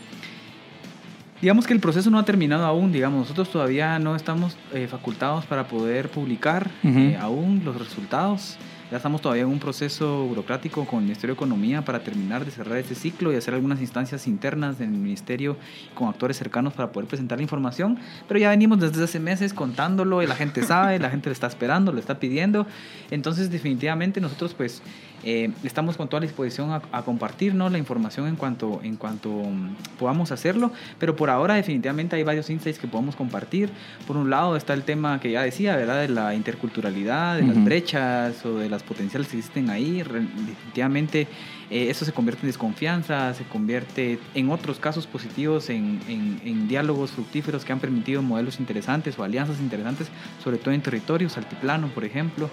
[1.40, 5.44] digamos que el proceso no ha terminado aún, digamos, nosotros todavía no estamos eh, facultados
[5.46, 8.56] para poder publicar eh, aún los resultados.
[8.88, 12.52] Ya estamos todavía en un proceso burocrático con el Ministerio de Economía para terminar de
[12.52, 15.56] cerrar este ciclo y hacer algunas instancias internas del Ministerio
[15.96, 17.98] con actores cercanos para poder presentar la información.
[18.28, 21.48] Pero ya venimos desde hace meses contándolo y la gente sabe, la gente le está
[21.48, 22.64] esperando, le está pidiendo.
[23.10, 24.82] Entonces, definitivamente nosotros pues
[25.28, 27.68] eh, estamos con toda la disposición a, a compartir ¿no?
[27.68, 30.70] la información en cuanto, en cuanto mm, podamos hacerlo.
[31.00, 33.68] Pero por ahora definitivamente hay varios insights que podemos compartir.
[34.06, 36.00] Por un lado está el tema que ya decía, ¿verdad?
[36.02, 40.02] De la interculturalidad, de las brechas o de las potenciales que existen ahí.
[40.02, 41.26] Definitivamente
[41.70, 46.68] eh, eso se convierte en desconfianza, se convierte en otros casos positivos en, en- en
[46.68, 50.08] diálogos fructíferos que han permitido modelos interesantes o alianzas interesantes,
[50.42, 52.48] sobre todo en territorios, altiplano, por ejemplo,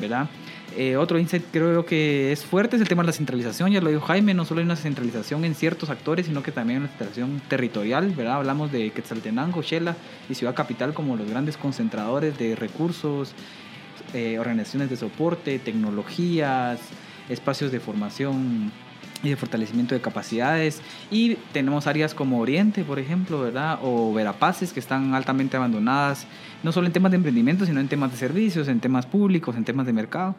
[0.00, 0.28] ¿verdad?
[0.78, 3.88] Eh, otro insight creo que es fuerte es el tema de la centralización, ya lo
[3.88, 7.40] dijo Jaime, no solo hay una centralización en ciertos actores, sino que también una centralización
[7.48, 8.34] territorial, ¿verdad?
[8.34, 9.96] Hablamos de Quetzaltenango, Shela
[10.28, 13.32] y Ciudad Capital como los grandes concentradores de recursos,
[14.12, 16.78] eh, organizaciones de soporte, tecnologías,
[17.30, 18.70] espacios de formación
[19.22, 20.82] y de fortalecimiento de capacidades.
[21.10, 23.78] Y tenemos áreas como Oriente, por ejemplo, ¿verdad?
[23.82, 26.26] O Verapaces, que están altamente abandonadas,
[26.62, 29.64] no solo en temas de emprendimiento, sino en temas de servicios, en temas públicos, en
[29.64, 30.34] temas de mercado,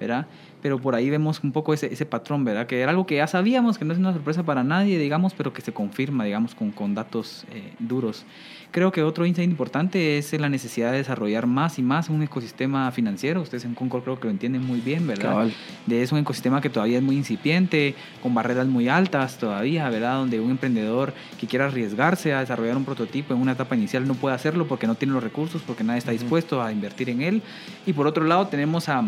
[0.00, 0.26] ¿verdad?
[0.60, 2.66] Pero por ahí vemos un poco ese, ese patrón, ¿verdad?
[2.66, 5.52] Que era algo que ya sabíamos, que no es una sorpresa para nadie, digamos, pero
[5.52, 8.24] que se confirma, digamos, con, con datos eh, duros.
[8.72, 12.90] Creo que otro insight importante es la necesidad de desarrollar más y más un ecosistema
[12.90, 13.42] financiero.
[13.42, 15.30] Ustedes en Concord creo que lo entienden muy bien, ¿verdad?
[15.30, 15.52] Cabal.
[15.84, 20.14] de es un ecosistema que todavía es muy incipiente, con barreras muy altas todavía, ¿verdad?
[20.14, 24.14] Donde un emprendedor que quiera arriesgarse a desarrollar un prototipo en una etapa inicial no
[24.14, 27.42] puede hacerlo porque no tiene los recursos, porque nadie está dispuesto a invertir en él.
[27.84, 29.04] Y por otro lado tenemos a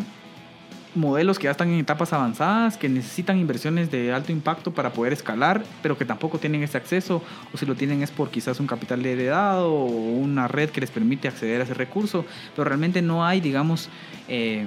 [0.94, 5.12] modelos que ya están en etapas avanzadas, que necesitan inversiones de alto impacto para poder
[5.12, 7.22] escalar, pero que tampoco tienen ese acceso,
[7.52, 10.90] o si lo tienen es por quizás un capital heredado o una red que les
[10.90, 12.24] permite acceder a ese recurso,
[12.54, 13.88] pero realmente no hay, digamos,
[14.28, 14.66] eh,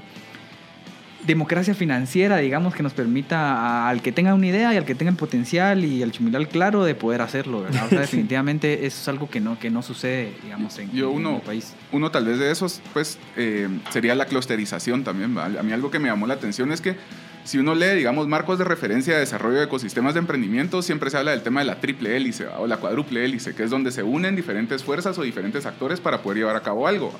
[1.27, 5.11] democracia financiera, digamos, que nos permita al que tenga una idea y al que tenga
[5.11, 7.85] el potencial y el chumilal claro de poder hacerlo, ¿verdad?
[7.85, 11.17] O sea, definitivamente eso es algo que no, que no sucede, digamos, en, Yo en
[11.17, 11.73] uno- el país.
[11.91, 15.37] Uno tal vez de esos, pues, eh, sería la clusterización también.
[15.37, 16.95] A mí algo que me llamó la atención es que
[17.43, 21.17] si uno lee, digamos, marcos de referencia de desarrollo de ecosistemas de emprendimiento, siempre se
[21.17, 24.03] habla del tema de la triple hélice o la cuádruple hélice, que es donde se
[24.03, 27.13] unen diferentes fuerzas o diferentes actores para poder llevar a cabo algo.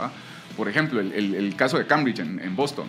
[0.58, 2.88] Por ejemplo, el, el- el caso de Cambridge en, en Boston.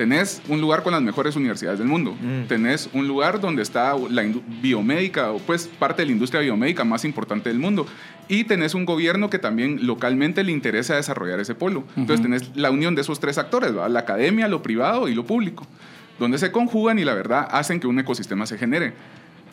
[0.00, 2.16] Tenés un lugar con las mejores universidades del mundo.
[2.18, 2.46] Mm.
[2.48, 4.24] Tenés un lugar donde está la
[4.62, 7.86] biomédica, o pues parte de la industria biomédica más importante del mundo.
[8.26, 11.84] Y tenés un gobierno que también localmente le interesa desarrollar ese polo.
[11.98, 13.90] Entonces tenés la unión de esos tres actores, ¿va?
[13.90, 15.66] la academia, lo privado y lo público,
[16.18, 18.94] donde se conjugan y la verdad hacen que un ecosistema se genere.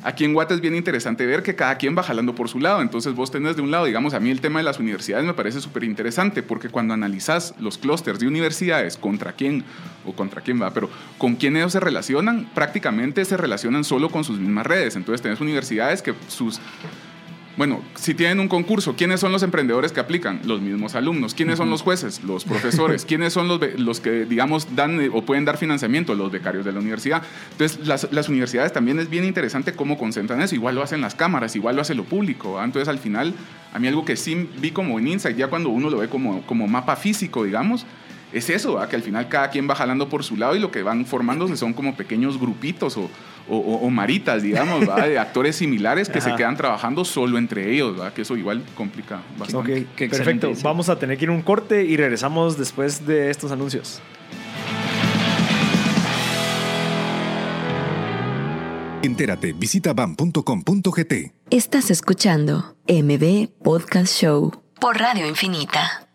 [0.04, 2.82] Aquí en Guate es bien interesante ver que cada quien va jalando por su lado.
[2.82, 5.34] Entonces vos tenés de un lado, digamos, a mí el tema de las universidades me
[5.34, 9.64] parece súper interesante porque cuando analizás los clústeres de universidades, contra quién
[10.06, 14.24] o contra quién va, pero con quién ellos se relacionan, prácticamente se relacionan solo con
[14.24, 14.95] sus mismas redes.
[14.95, 16.60] Entonces tenés universidades que sus
[17.58, 20.41] bueno, si tienen un concurso, ¿quiénes son los emprendedores que aplican?
[20.45, 21.34] Los mismos alumnos.
[21.34, 22.24] ¿Quiénes son los jueces?
[22.24, 23.03] Los profesores.
[23.08, 26.14] ¿Quiénes son los, los que, digamos, dan eh, o pueden dar financiamiento?
[26.14, 27.24] Los becarios de la universidad.
[27.53, 30.53] Entonces, las, las universidades también es bien interesante cómo concentran eso.
[30.53, 32.53] Igual lo hacen las cámaras, igual lo hace lo público.
[32.53, 32.64] ¿va?
[32.64, 33.34] Entonces, al final,
[33.74, 36.43] a mí algo que sí vi como en Insight, ya cuando uno lo ve como,
[36.43, 37.88] como mapa físico, digamos,
[38.34, 38.88] es eso, ¿va?
[38.88, 41.58] que al final cada quien va jalando por su lado y lo que van formándose
[41.58, 43.10] son como pequeños grupitos o,
[43.50, 48.00] o- o- o maritas, digamos, de actores similares que se quedan trabajando solo entre ellos,
[48.00, 48.14] ¿va?
[48.14, 49.88] que eso igual complica Ok, bastante.
[49.95, 50.54] qué perfecto.
[50.56, 50.62] sí.
[50.64, 54.02] Vamos a tener que ir a un corte y regresamos después de estos anuncios.
[59.04, 61.34] Entérate, visita bam.com.gt.
[61.50, 66.07] Estás escuchando MB Podcast Show por Radio Infinita.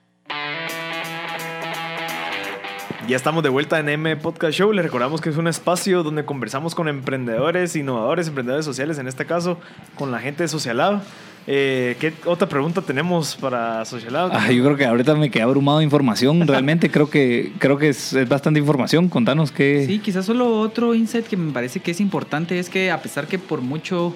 [3.09, 4.73] Ya estamos de vuelta en M Podcast Show.
[4.73, 9.27] Les recordamos que es un espacio donde conversamos con emprendedores, innovadores, emprendedores sociales, en este
[9.27, 9.59] caso
[9.97, 11.03] con la gente de Socialab.
[11.49, 14.31] Eh, ¿Qué otra pregunta tenemos para Socialab?
[14.33, 16.47] Ah, yo creo que ahorita me quedé abrumado de información.
[16.47, 19.09] Realmente creo que creo que es, es bastante información.
[19.09, 19.85] Contanos qué.
[19.85, 23.27] Sí, quizás solo otro insight que me parece que es importante es que a pesar
[23.27, 24.15] que por mucho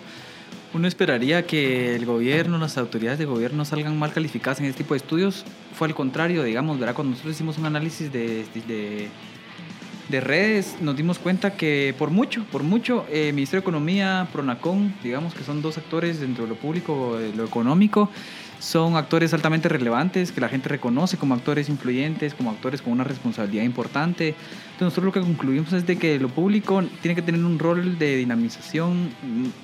[0.77, 4.95] uno esperaría que el gobierno, las autoridades de gobierno salgan mal calificadas en este tipo
[4.95, 6.95] de estudios, fue al contrario, digamos, ¿verdad?
[6.95, 9.09] Cuando nosotros hicimos un análisis de, de,
[10.09, 14.95] de redes, nos dimos cuenta que por mucho, por mucho, eh, Ministerio de Economía, Pronacon,
[15.03, 18.11] digamos que son dos actores dentro de lo público, de lo económico,
[18.59, 23.05] son actores altamente relevantes que la gente reconoce como actores influyentes, como actores con una
[23.05, 24.29] responsabilidad importante.
[24.29, 27.99] Entonces nosotros lo que concluimos es de que lo público tiene que tener un rol
[27.99, 29.11] de dinamización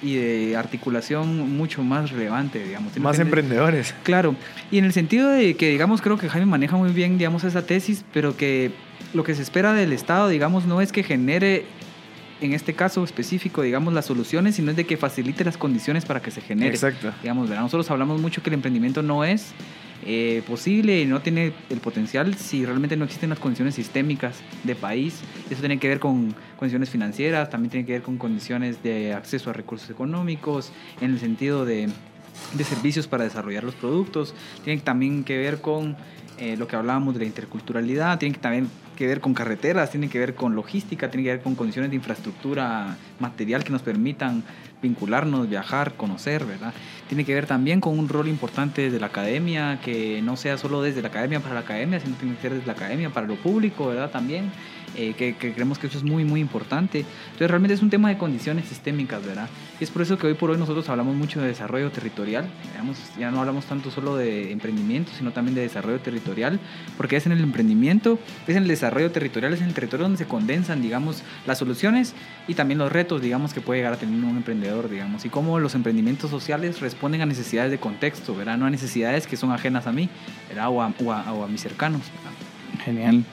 [0.03, 2.93] y de articulación mucho más relevante, digamos.
[2.93, 3.95] Tiene Más que emprendedores.
[4.03, 4.34] Claro,
[4.70, 7.66] y en el sentido de que, digamos, creo que Jaime maneja muy bien, digamos, esa
[7.66, 8.72] tesis, pero que
[9.14, 11.66] lo que se espera del Estado, digamos, no es que genere,
[12.43, 16.20] en este caso específico, digamos, las soluciones, sino es de que facilite las condiciones para
[16.20, 16.70] que se genere.
[16.70, 17.12] Exacto.
[17.22, 17.62] Digamos, ¿verdad?
[17.62, 19.53] nosotros hablamos mucho que el emprendimiento no es
[20.05, 24.74] eh, posible y no tiene el potencial si realmente no existen las condiciones sistémicas de
[24.74, 25.20] país.
[25.49, 29.51] Eso tiene que ver con condiciones financieras, también tiene que ver con condiciones de acceso
[29.51, 31.88] a recursos económicos, en el sentido de,
[32.55, 34.34] de servicios para desarrollar los productos,
[34.64, 35.97] tiene también que ver con
[36.38, 40.09] eh, lo que hablábamos de la interculturalidad, tiene que también que ver con carreteras, tiene
[40.09, 44.43] que ver con logística, tiene que ver con condiciones de infraestructura material que nos permitan
[44.82, 46.74] vincularnos, viajar, conocer, ¿verdad?
[47.09, 50.82] Tiene que ver también con un rol importante de la academia, que no sea solo
[50.82, 53.36] desde la academia para la academia, sino tiene que ser desde la academia para lo
[53.36, 54.11] público, ¿verdad?
[54.11, 54.51] También,
[54.97, 57.01] eh, que, que creemos que eso es muy, muy importante.
[57.01, 59.49] Entonces, realmente es un tema de condiciones sistémicas, ¿verdad?
[59.80, 62.99] Y es por eso que hoy por hoy nosotros hablamos mucho de desarrollo territorial, digamos,
[63.18, 66.61] ya no hablamos tanto solo de emprendimiento, sino también de desarrollo territorial,
[66.97, 70.18] porque es en el emprendimiento, es en el desarrollo territorial, es en el territorio donde
[70.18, 72.14] se condensan, digamos, las soluciones
[72.49, 75.59] y también los retos, digamos, que puede llegar a tener un emprendedor, digamos, y cómo
[75.59, 78.59] los emprendimientos sociales responden a necesidades de contexto, ¿verdad?
[78.59, 80.09] No a necesidades que son ajenas a mí,
[80.49, 80.68] ¿verdad?
[80.68, 82.03] O a, o a- o a mis cercanos.
[82.14, 82.84] ¿verdad?
[82.84, 83.24] Genial.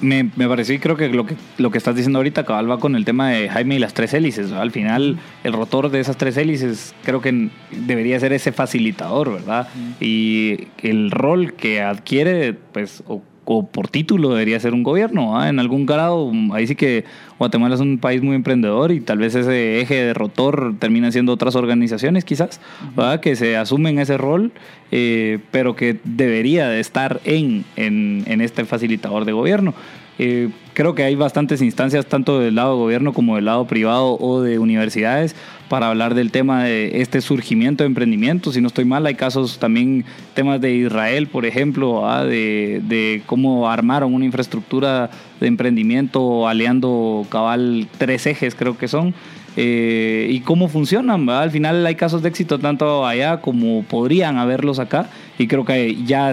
[0.00, 2.78] Me, me pareció y creo que lo, que lo que estás diciendo ahorita cabal va
[2.78, 4.52] con el tema de Jaime y las tres hélices.
[4.52, 9.68] Al final, el rotor de esas tres hélices creo que debería ser ese facilitador, ¿verdad?
[10.00, 15.42] Y el rol que adquiere, pues, o, o por título debería ser un gobierno.
[15.42, 17.04] En algún grado, ahí sí que
[17.38, 21.32] Guatemala es un país muy emprendedor y tal vez ese eje de rotor termina siendo
[21.32, 22.60] otras organizaciones quizás,
[22.94, 23.20] ¿verdad?
[23.20, 24.52] Que se asumen ese rol,
[24.90, 29.72] eh, pero que debería de estar en, en, en este facilitador de gobierno.
[30.18, 34.42] Eh, creo que hay bastantes instancias, tanto del lado gobierno como del lado privado o
[34.42, 35.34] de universidades,
[35.68, 38.52] para hablar del tema de este surgimiento de emprendimiento.
[38.52, 40.04] Si no estoy mal, hay casos también,
[40.34, 42.24] temas de Israel, por ejemplo, ¿ah?
[42.24, 45.10] de, de, cómo armaron una infraestructura
[45.40, 49.14] de emprendimiento aliando cabal tres ejes, creo que son.
[49.56, 51.28] Eh, y cómo funcionan.
[51.28, 55.96] Al final hay casos de éxito tanto allá como podrían haberlos acá y creo que
[56.04, 56.32] ya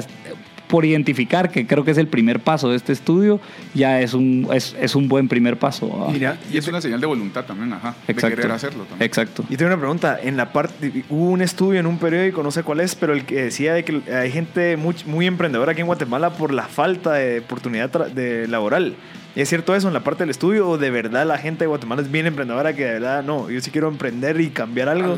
[0.67, 3.39] por identificar, que creo que es el primer paso de este estudio,
[3.73, 5.89] ya es un, es, es un buen primer paso.
[5.89, 6.07] ¿verdad?
[6.11, 7.95] Mira, Y es una señal de voluntad también, ajá.
[8.07, 8.29] Exacto.
[8.29, 9.05] De querer hacerlo también.
[9.05, 9.43] Exacto.
[9.49, 10.19] Y tengo una pregunta.
[10.21, 13.25] En la parte hubo un estudio en un periódico, no sé cuál es, pero el
[13.25, 17.13] que decía de que hay gente muy, muy emprendedora aquí en Guatemala por la falta
[17.13, 18.95] de oportunidad de laboral.
[19.35, 21.67] ¿Y ¿Es cierto eso en la parte del estudio o de verdad la gente de
[21.67, 25.17] Guatemala es bien emprendedora que de verdad no, yo sí quiero emprender y cambiar algo?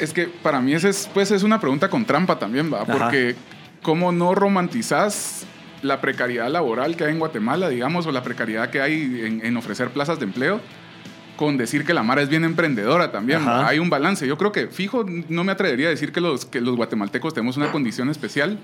[0.00, 2.82] Es que para mí esa es, pues, es una pregunta con trampa también, ¿va?
[2.82, 3.10] Ajá.
[3.82, 5.46] ¿Cómo no romantizás
[5.82, 9.56] la precariedad laboral que hay en Guatemala, digamos, o la precariedad que hay en, en
[9.56, 10.60] ofrecer plazas de empleo?
[11.36, 13.40] Con decir que la Mara es bien emprendedora también.
[13.40, 13.66] Ajá.
[13.66, 14.26] Hay un balance.
[14.26, 17.56] Yo creo que, fijo, no me atrevería a decir que los, que los guatemaltecos tenemos
[17.56, 18.58] una condición especial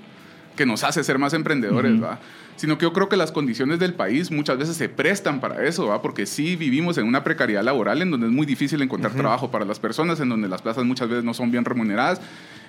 [0.55, 2.19] que nos hace ser más emprendedores, ¿va?
[2.57, 5.87] Sino que yo creo que las condiciones del país muchas veces se prestan para eso,
[5.87, 6.01] ¿va?
[6.01, 9.63] Porque sí vivimos en una precariedad laboral en donde es muy difícil encontrar trabajo para
[9.63, 12.19] las personas, en donde las plazas muchas veces no son bien remuneradas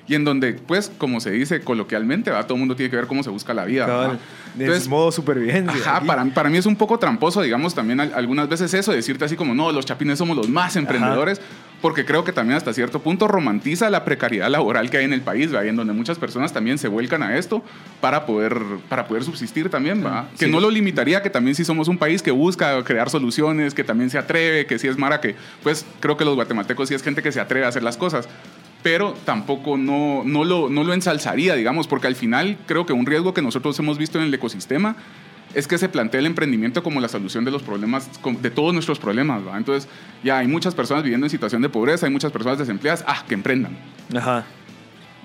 [0.08, 2.42] y en donde, pues, como se dice coloquialmente, ¿va?
[2.44, 3.86] Todo el mundo tiene que ver cómo se busca la vida.
[3.86, 4.18] Cabal,
[4.56, 5.80] de modo supervivencia.
[5.80, 9.24] Ajá, para, para mí es un poco tramposo, digamos, también al- algunas veces eso, decirte
[9.24, 11.40] así como, no, los chapines somos los más emprendedores,
[11.80, 15.22] porque creo que también hasta cierto punto romantiza la precariedad laboral que hay en el
[15.22, 15.64] país, ¿va?
[15.64, 17.62] Y en donde muchas personas también se vuelcan a esto
[18.02, 20.28] para poder, para poder subsistir también, ¿va?
[20.38, 23.84] Que no lo limitaría, que también sí somos un país que busca crear soluciones, que
[23.84, 27.02] también se atreve, que sí es mara, que pues creo que los guatemaltecos sí es
[27.02, 28.28] gente que se atreve a hacer las cosas
[28.82, 33.06] pero tampoco no, no, lo, no lo ensalzaría, digamos, porque al final creo que un
[33.06, 34.96] riesgo que nosotros hemos visto en el ecosistema
[35.54, 38.08] es que se plantea el emprendimiento como la solución de los problemas,
[38.40, 39.56] de todos nuestros problemas, ¿va?
[39.58, 39.88] Entonces,
[40.22, 43.34] ya hay muchas personas viviendo en situación de pobreza, hay muchas personas desempleadas, ah, que
[43.34, 43.76] emprendan.
[44.16, 44.44] Ajá.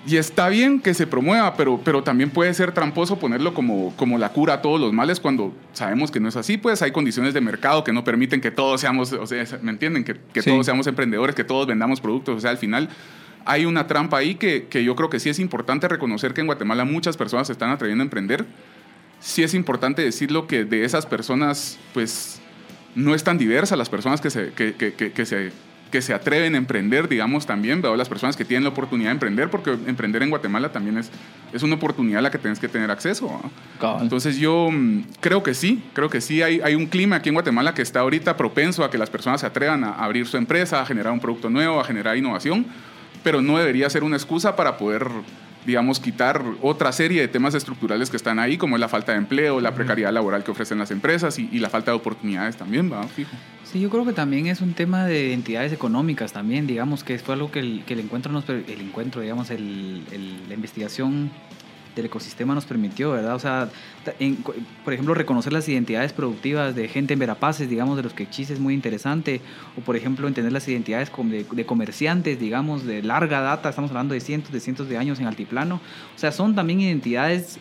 [0.07, 4.19] Y está bien que se promueva, pero, pero también puede ser tramposo ponerlo como, como
[4.19, 6.57] la cura a todos los males cuando sabemos que no es así.
[6.57, 10.03] Pues hay condiciones de mercado que no permiten que todos seamos, o sea, ¿me entienden?
[10.03, 10.51] Que, que Sí.
[10.51, 12.37] todos seamos emprendedores, que todos vendamos productos.
[12.37, 12.87] O sea, al final
[13.45, 16.47] hay una trampa ahí que, que yo creo que sí es importante reconocer que en
[16.47, 18.45] Guatemala muchas personas se están atreviendo a emprender.
[19.19, 22.39] Sí es importante decirlo que de esas personas, pues
[22.95, 25.51] no es tan diversa las personas que se, que, que- se,
[25.91, 29.13] que se atreven a emprender, digamos, también, veo las personas que tienen la oportunidad de
[29.13, 31.09] emprender, porque emprender en Guatemala también es,
[31.53, 33.27] es una oportunidad a la que tienes que tener acceso.
[33.27, 33.51] ¿no?
[34.01, 37.35] Entonces yo mm, creo que sí, creo que sí hay, hay un clima aquí en
[37.35, 40.81] Guatemala que está ahorita propenso a que las personas se atrevan a abrir su empresa,
[40.81, 42.65] a generar un producto nuevo, a generar innovación,
[43.25, 45.07] pero no debería ser una excusa para poder
[45.65, 49.17] digamos, quitar otra serie de temas estructurales que están ahí, como es la falta de
[49.17, 52.91] empleo, la precariedad laboral que ofrecen las empresas y, y la falta de oportunidades también,
[52.93, 53.01] ¿va?
[53.07, 53.31] Fijo.
[53.63, 57.33] Sí, yo creo que también es un tema de entidades económicas también, digamos que fue
[57.33, 61.31] algo que el, que el encuentro nos el encuentro, digamos, el, el- la investigación
[61.95, 63.35] del ecosistema nos permitió, ¿verdad?
[63.35, 63.69] O sea,
[64.83, 68.59] por ejemplo, reconocer las identidades productivas de gente en Verapaces, digamos, de los que es
[68.59, 69.41] muy interesante,
[69.77, 74.13] o por ejemplo, entender las identidades de, de comerciantes, digamos, de larga data, estamos hablando
[74.13, 75.75] de cientos de cientos de años en altiplano,
[76.15, 77.59] o sea, son también identidades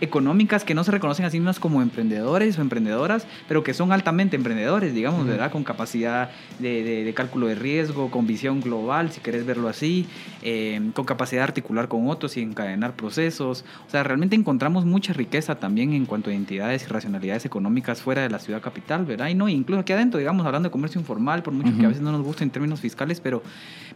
[0.00, 3.92] económicas que no se reconocen a sí mismas como emprendedores o emprendedoras, pero que son
[3.92, 5.50] altamente emprendedores, digamos, ¿verdad?
[5.50, 10.06] Con capacidad de, de- de cálculo de riesgo, con visión global, si querés verlo así,
[10.42, 13.64] eh, con capacidad de articular con otros y encadenar procesos.
[13.86, 18.22] O sea, realmente encontramos mucha riqueza también en cuanto a identidades y racionalidades económicas fuera
[18.22, 19.28] de la ciudad capital, ¿verdad?
[19.28, 22.02] Y no, incluso aquí adentro, digamos, hablando de comercio informal, por mucho que a veces
[22.02, 23.42] no nos guste en términos fiscales, pero,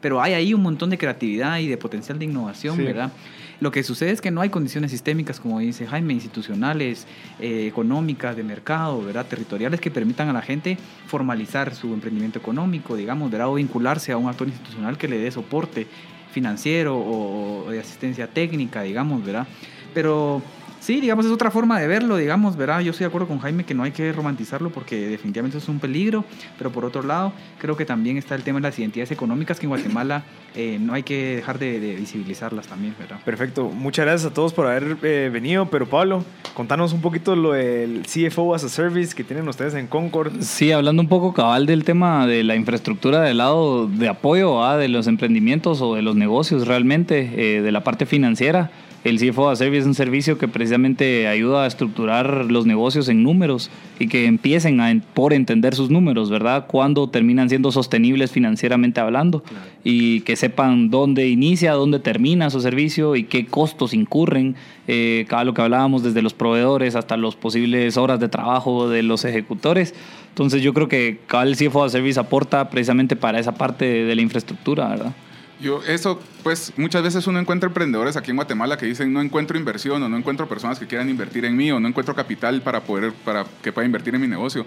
[0.00, 2.84] pero hay ahí un montón de creatividad y de potencial de innovación, Sí.
[2.84, 3.12] ¿verdad?
[3.60, 7.06] Lo que sucede es que no hay condiciones sistémicas, como dice Jaime, institucionales,
[7.38, 9.26] eh, económicas, de mercado, ¿verdad?
[9.26, 13.48] territoriales que permitan a la gente formalizar su emprendimiento económico, digamos, ¿verdad?
[13.48, 15.86] o vincularse a un actor institucional que le dé soporte
[16.32, 19.46] financiero o, o de asistencia técnica, digamos, ¿verdad?
[19.92, 20.42] Pero
[20.80, 22.80] sí, digamos, es otra forma de verlo, digamos, ¿verdad?
[22.80, 25.78] Yo estoy de acuerdo con Jaime que no hay que romantizarlo porque definitivamente es un
[25.78, 26.24] peligro,
[26.58, 29.66] pero por otro lado, creo que también está el tema de las identidades económicas que
[29.66, 30.24] en Guatemala
[30.56, 33.20] eh, no hay que dejar de, de visibilizarlas también, ¿verdad?
[33.24, 33.68] Perfecto.
[33.68, 35.66] Muchas gracias a todos por haber eh, venido.
[35.66, 36.24] Pero Pablo,
[36.54, 40.40] contanos un poquito lo del CFO as a Service que tienen ustedes en Concord.
[40.40, 44.76] Sí, hablando un poco cabal del tema de la infraestructura del lado de apoyo ¿va?
[44.76, 48.70] de los emprendimientos o de los negocios realmente, eh, de la parte financiera.
[49.02, 53.22] El CFO a Service es un servicio que precisamente ayuda a estructurar los negocios en
[53.22, 56.66] números y que empiecen a, por entender sus números, ¿verdad?
[56.66, 59.42] Cuándo terminan siendo sostenibles financieramente hablando
[59.84, 64.54] y que sepan dónde inicia, dónde termina su servicio y qué costos incurren,
[64.86, 69.02] eh, cada lo que hablábamos desde los proveedores hasta las posibles horas de trabajo de
[69.02, 69.94] los ejecutores.
[70.28, 74.04] Entonces yo creo que cada el CFO a Service aporta precisamente para esa parte de,
[74.04, 75.12] de la infraestructura, ¿verdad?
[75.60, 79.58] Yo, eso, pues muchas veces uno encuentra emprendedores aquí en Guatemala que dicen no encuentro
[79.58, 82.80] inversión o no encuentro personas que quieran invertir en mí o no encuentro capital para
[82.80, 84.64] poder, para que pueda invertir en mi negocio.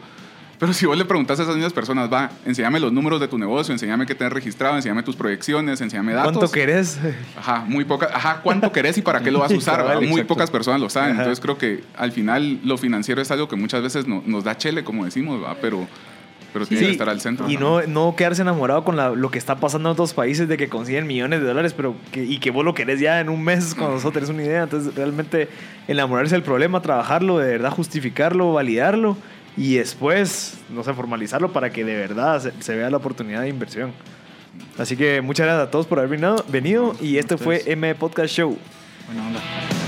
[0.60, 3.38] Pero si vos le preguntas a esas mismas personas, va, enséñame los números de tu
[3.38, 6.34] negocio, enséñame qué tenés registrado, enséñame tus proyecciones, enséñame datos.
[6.38, 7.00] ¿Cuánto querés?
[7.38, 9.78] Ajá, muy poca, ajá, ¿cuánto querés y para qué lo vas a usar?
[9.78, 10.28] Cabal, muy exacto.
[10.36, 11.14] pocas personas lo saben.
[11.14, 11.24] Ajá.
[11.24, 14.56] Entonces creo que al final lo financiero es algo que muchas veces no- nos da
[14.56, 15.56] chele, como decimos, ¿va?
[15.60, 15.86] pero,
[16.54, 17.50] pero tiene que estar al centro.
[17.50, 20.56] Y no, no quedarse enamorado con la- lo que está pasando en otros países de
[20.56, 23.44] que consiguen millones de dólares pero que, y que vos lo querés ya en un
[23.44, 24.64] mes cuando vos tenés una idea.
[24.64, 25.50] Entonces, realmente
[25.88, 29.18] enamorarse del problema, trabajarlo, de verdad justificarlo, validarlo
[29.58, 33.50] y después, no sé, formalizarlo para que de verdad se, se vea la oportunidad de
[33.50, 33.92] inversión.
[34.78, 38.34] Así que muchas gracias a todos por haber venido, venido y este fue M Podcast
[38.34, 38.58] Show.
[39.08, 39.83] Buena onda.